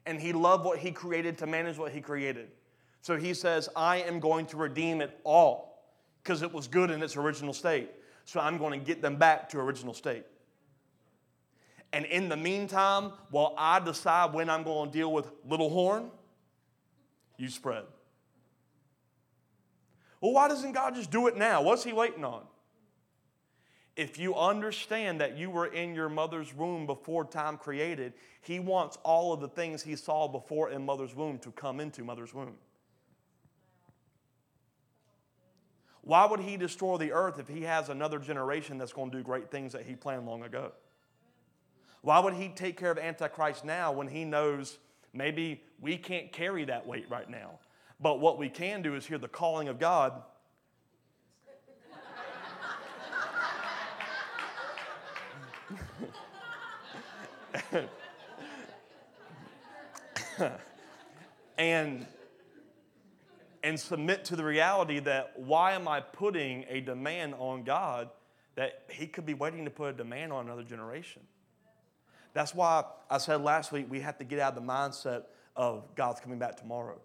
[0.07, 2.53] and he loved what he created to manage what he created.
[3.01, 5.76] So he says, I am going to redeem it all
[6.27, 7.89] because it was good in its original state.
[8.25, 10.25] So I'm going to get them back to original state.
[11.93, 16.11] And in the meantime, while I decide when I'm going to deal with little horn,
[17.37, 17.85] you spread.
[20.21, 21.63] Well, why doesn't God just do it now?
[21.63, 22.43] What's He waiting on?
[23.95, 28.99] If you understand that you were in your mother's womb before time created, He wants
[29.05, 32.57] all of the things He saw before in mother's womb to come into mother's womb.
[36.07, 39.25] Why would He destroy the earth if He has another generation that's going to do
[39.25, 40.71] great things that He planned long ago?
[42.03, 44.79] Why would He take care of Antichrist now when He knows
[45.13, 47.59] maybe we can't carry that weight right now?
[47.99, 50.23] But what we can do is hear the calling of God.
[61.59, 62.07] and
[63.67, 68.11] and submit to the reality that why am I putting a demand on God
[68.55, 71.23] that He could be waiting to put a demand on another generation?
[72.33, 75.25] That's why I said last week we have to get out of the mindset
[75.57, 77.01] of God's coming back tomorrow.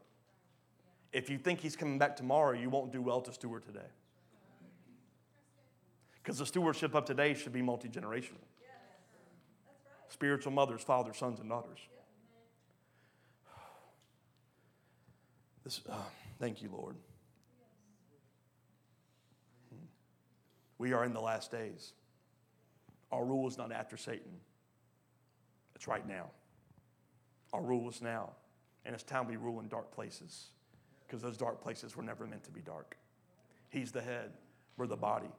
[1.12, 3.80] If you think he's coming back tomorrow, you won't do well to steward today.
[6.22, 8.46] Because the stewardship of today should be multi generational
[10.10, 11.80] spiritual mothers, fathers, sons, and daughters.
[15.64, 15.96] This, uh,
[16.42, 16.96] thank you, Lord.
[20.80, 21.94] We are in the last days.
[23.12, 24.32] Our rule is not after Satan,
[25.76, 26.32] it's right now.
[27.54, 28.32] Our rule is now.
[28.84, 30.48] And it's time we rule in dark places
[31.06, 32.98] because those dark places were never meant to be dark.
[33.70, 34.32] He's the head,
[34.78, 35.30] we're the body.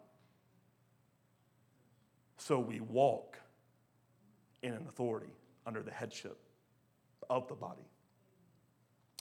[2.37, 3.39] So we walk
[4.63, 5.33] in an authority
[5.67, 6.39] under the headship
[7.29, 7.89] of the body.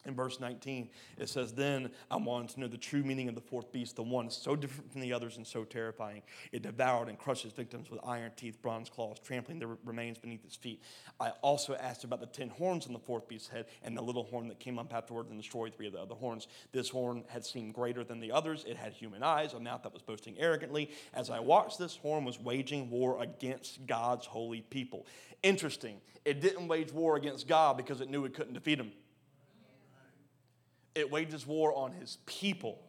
[0.04, 0.90] In verse 19,
[1.20, 4.02] it says, Then I wanted to know the true meaning of the fourth beast, the
[4.02, 6.24] one so different from the others and so terrifying.
[6.52, 10.44] It devoured and crushed its victims with iron teeth, bronze claws, trampling their remains beneath
[10.44, 10.82] its feet.
[11.20, 14.24] I also asked about the ten horns on the fourth beast's head and the little
[14.24, 16.48] horn that came up afterward and destroyed three of the other horns.
[16.72, 18.66] This horn had seemed greater than the others.
[18.68, 20.90] It had human eyes, a mouth that was boasting arrogantly.
[21.14, 25.06] As I watched, this horn was waging war against God's holy people.
[25.44, 26.02] Interesting.
[26.26, 28.92] It didn't wage war against God because it knew it couldn't defeat him
[30.96, 32.80] it wages war on his people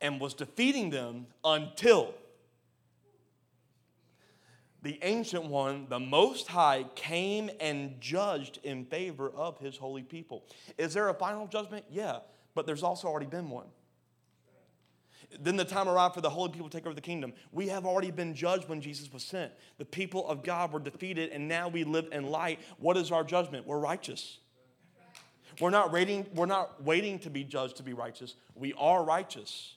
[0.00, 2.14] and was defeating them until
[4.82, 10.44] the ancient one, the Most High, came and judged in favor of his holy people.
[10.76, 11.84] Is there a final judgment?
[11.88, 12.18] Yeah,
[12.54, 13.66] but there's also already been one.
[15.40, 17.32] Then the time arrived for the holy people to take over the kingdom.
[17.52, 19.52] We have already been judged when Jesus was sent.
[19.78, 22.58] The people of God were defeated, and now we live in light.
[22.78, 23.66] What is our judgment?
[23.66, 24.38] We're righteous.
[25.60, 28.34] We're not, waiting, we're not waiting to be judged to be righteous.
[28.54, 29.76] We are righteous.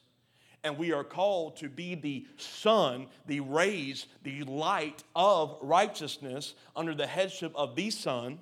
[0.64, 6.94] And we are called to be the sun, the rays, the light of righteousness under
[6.94, 8.40] the headship of the Son,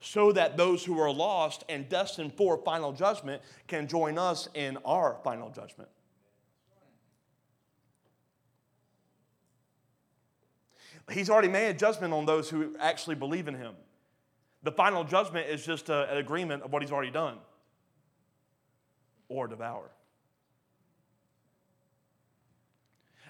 [0.00, 4.76] so that those who are lost and destined for final judgment can join us in
[4.84, 5.88] our final judgment.
[11.10, 13.74] He's already made a judgment on those who actually believe in him.
[14.62, 17.38] The final judgment is just a, an agreement of what he's already done
[19.28, 19.90] or devour.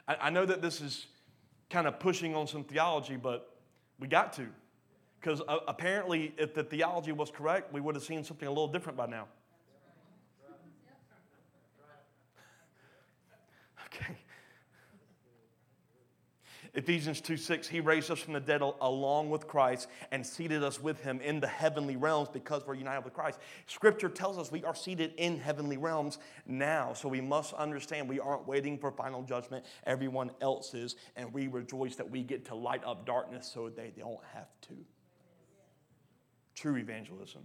[0.07, 1.07] I, I know that this is
[1.71, 3.57] kind of pushing on some theology, but
[3.99, 4.47] we got to.
[5.21, 8.69] Because uh, apparently, if the theology was correct, we would have seen something a little
[8.69, 9.29] different by now.
[16.75, 20.81] Ephesians 2 6, he raised us from the dead along with Christ and seated us
[20.81, 23.41] with him in the heavenly realms because we're united with Christ.
[23.67, 26.95] Scripture tells us we are seated in heavenly realms now.
[26.95, 29.67] So we must understand we aren't waiting for final judgment.
[29.85, 30.97] Everyone else is.
[31.15, 34.75] And we rejoice that we get to light up darkness so they don't have to.
[36.55, 37.43] True evangelism.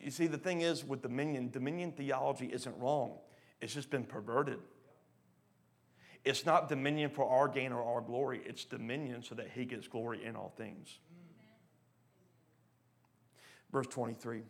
[0.00, 3.18] You see, the thing is with dominion, dominion theology isn't wrong,
[3.60, 4.58] it's just been perverted.
[6.24, 9.88] It's not dominion for our gain or our glory, it's dominion so that he gets
[9.88, 10.98] glory in all things.
[13.70, 14.42] Verse 23.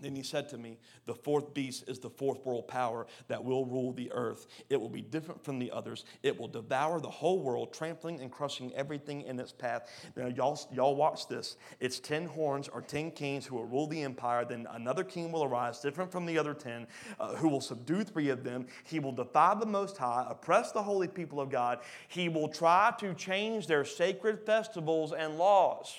[0.00, 3.64] Then he said to me, The fourth beast is the fourth world power that will
[3.64, 4.46] rule the earth.
[4.68, 6.04] It will be different from the others.
[6.22, 9.88] It will devour the whole world, trampling and crushing everything in its path.
[10.16, 11.56] Now, y'all, y'all watch this.
[11.80, 14.44] It's 10 horns or 10 kings who will rule the empire.
[14.44, 16.86] Then another king will arise, different from the other 10,
[17.20, 18.66] uh, who will subdue three of them.
[18.84, 21.78] He will defy the Most High, oppress the holy people of God.
[22.08, 25.94] He will try to change their sacred festivals and laws.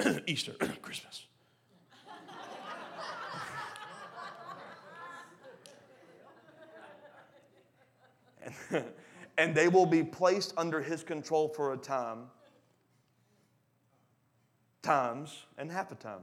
[0.26, 1.26] Easter, Christmas.
[9.38, 12.24] and, they will be placed under his control for a time,
[14.82, 16.20] times, and half a time.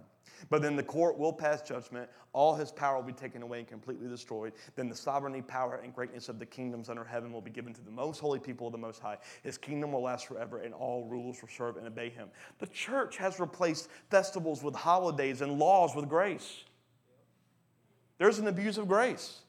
[0.49, 2.09] But then the court will pass judgment.
[2.33, 4.53] All his power will be taken away and completely destroyed.
[4.75, 7.81] Then the sovereignty, power, and greatness of the kingdoms under heaven will be given to
[7.81, 9.17] the most holy people of the Most High.
[9.43, 12.29] His kingdom will last forever, and all rulers will serve and obey him.
[12.59, 16.63] The church has replaced festivals with holidays and laws with grace.
[18.17, 19.41] There's an abuse of grace.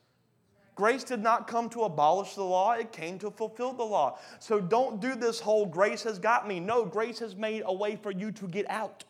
[0.79, 4.17] Grace did not come to abolish the law, it came to fulfill the law.
[4.39, 6.61] So don't do this whole grace has got me.
[6.61, 9.03] No, grace has made a way for you to get out.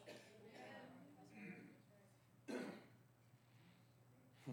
[4.47, 4.53] Hmm.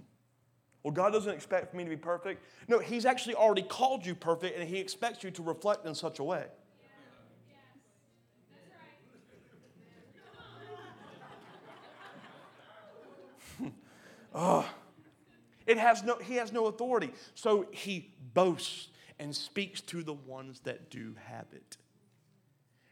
[0.83, 2.43] Well, God doesn't expect me to be perfect.
[2.67, 6.19] No, He's actually already called you perfect, and He expects you to reflect in such
[6.19, 6.47] a way.
[14.33, 14.69] oh.
[15.65, 17.11] It has no, he has no authority.
[17.33, 18.89] So he boasts
[19.19, 21.77] and speaks to the ones that do have it.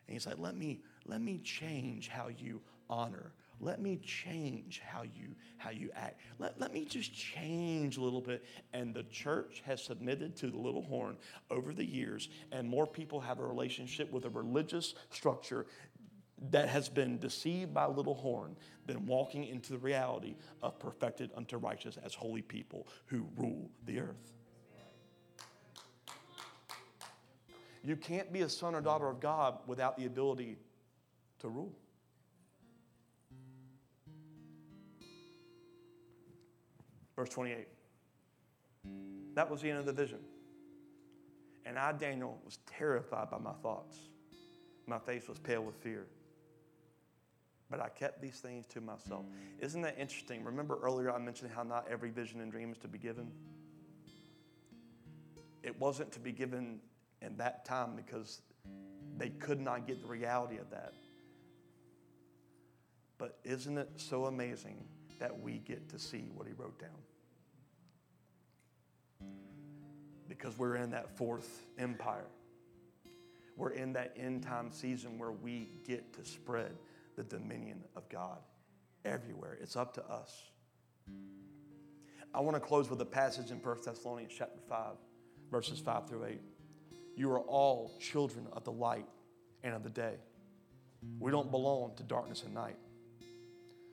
[0.07, 3.33] And he's like, let me, let me change how you honor.
[3.59, 6.19] Let me change how you, how you act.
[6.39, 8.43] Let, let me just change a little bit.
[8.73, 11.17] And the church has submitted to the little horn
[11.49, 15.65] over the years, and more people have a relationship with a religious structure
[16.49, 18.55] that has been deceived by little horn
[18.85, 23.99] than walking into the reality of perfected unto righteous as holy people who rule the
[23.99, 24.33] earth.
[27.83, 30.57] You can't be a son or daughter of God without the ability
[31.39, 31.73] to rule.
[37.15, 37.67] Verse 28.
[39.35, 40.19] That was the end of the vision.
[41.65, 43.97] And I, Daniel, was terrified by my thoughts.
[44.87, 46.07] My face was pale with fear
[47.73, 49.25] but I kept these things to myself.
[49.25, 49.65] Mm.
[49.65, 50.43] Isn't that interesting?
[50.43, 53.31] Remember earlier I mentioned how not every vision and dream is to be given?
[55.63, 56.81] It wasn't to be given
[57.23, 58.43] in that time because
[59.17, 60.93] they could not get the reality of that.
[63.17, 64.85] But isn't it so amazing
[65.17, 66.91] that we get to see what he wrote down?
[70.29, 72.27] Because we're in that fourth empire.
[73.57, 76.73] We're in that end time season where we get to spread
[77.15, 78.39] the dominion of God
[79.05, 79.57] everywhere.
[79.61, 80.43] It's up to us.
[82.33, 84.95] I want to close with a passage in 1 Thessalonians chapter 5,
[85.51, 86.41] verses 5 through 8.
[87.15, 89.05] You are all children of the light
[89.63, 90.15] and of the day.
[91.19, 92.77] We don't belong to darkness and night.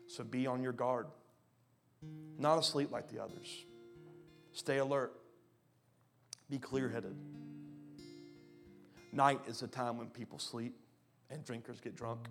[0.06, 1.06] So be on your guard,
[2.38, 3.64] not asleep like the others.
[4.52, 5.12] Stay alert,
[6.48, 7.14] be clear headed.
[9.12, 10.74] Night is a time when people sleep
[11.30, 12.28] and drinkers get drunk.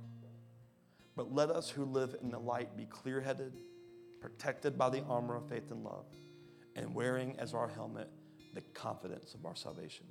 [1.20, 3.52] But let us who live in the light be clear headed,
[4.22, 6.06] protected by the armor of faith and love,
[6.78, 8.10] and wearing as our helmet
[8.54, 10.06] the confidence of our salvation.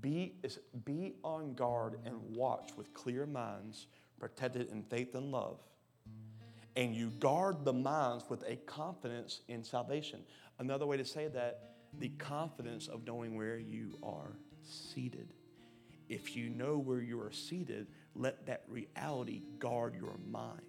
[0.00, 0.34] Be,
[0.84, 3.86] be on guard and watch with clear minds,
[4.18, 5.60] protected in faith and love.
[6.74, 10.22] And you guard the minds with a confidence in salvation.
[10.58, 14.32] Another way to say that, the confidence of knowing where you are
[14.64, 15.28] seated.
[16.08, 17.86] If you know where you are seated,
[18.18, 20.60] let that reality guard your mind.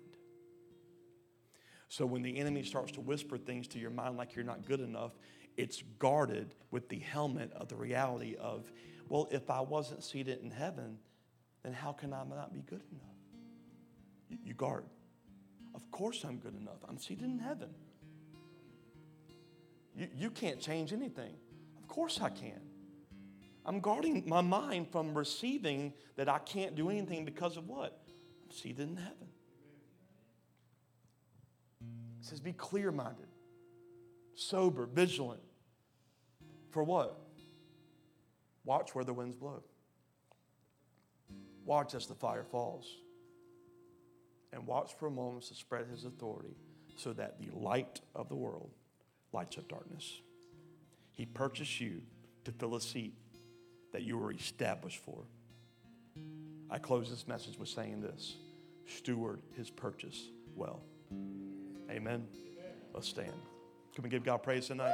[1.90, 4.80] So when the enemy starts to whisper things to your mind like you're not good
[4.80, 5.12] enough,
[5.58, 8.72] it's guarded with the helmet of the reality of,
[9.10, 11.00] well, if I wasn't seated in heaven,
[11.64, 14.40] then how can I not be good enough?
[14.46, 14.86] You guard.
[15.74, 16.78] Of course I'm good enough.
[16.88, 17.70] I'm seated in heaven.
[19.96, 21.34] You, you can't change anything.
[21.80, 22.62] Of course I can.
[23.66, 28.00] I'm guarding my mind from receiving that I can't do anything because of what?
[28.46, 29.28] I'm seated in heaven.
[32.20, 33.28] It says, be clear minded,
[34.36, 35.42] sober, vigilant.
[36.72, 37.20] For what?
[38.66, 39.64] Watch where the winds blow.
[41.66, 42.88] Watch as the fire falls.
[44.52, 46.56] and watch for a moment to spread his authority
[46.96, 48.72] so that the light of the world
[49.32, 50.22] lights up darkness.
[51.12, 52.02] He purchased you
[52.46, 53.14] to fill a seat
[53.92, 55.24] that you were established for.
[56.70, 58.36] I close this message with saying this
[58.86, 60.82] steward his purchase well.
[61.90, 62.28] Amen.
[62.94, 63.34] Let's stand.
[63.94, 64.94] Can we give God praise tonight?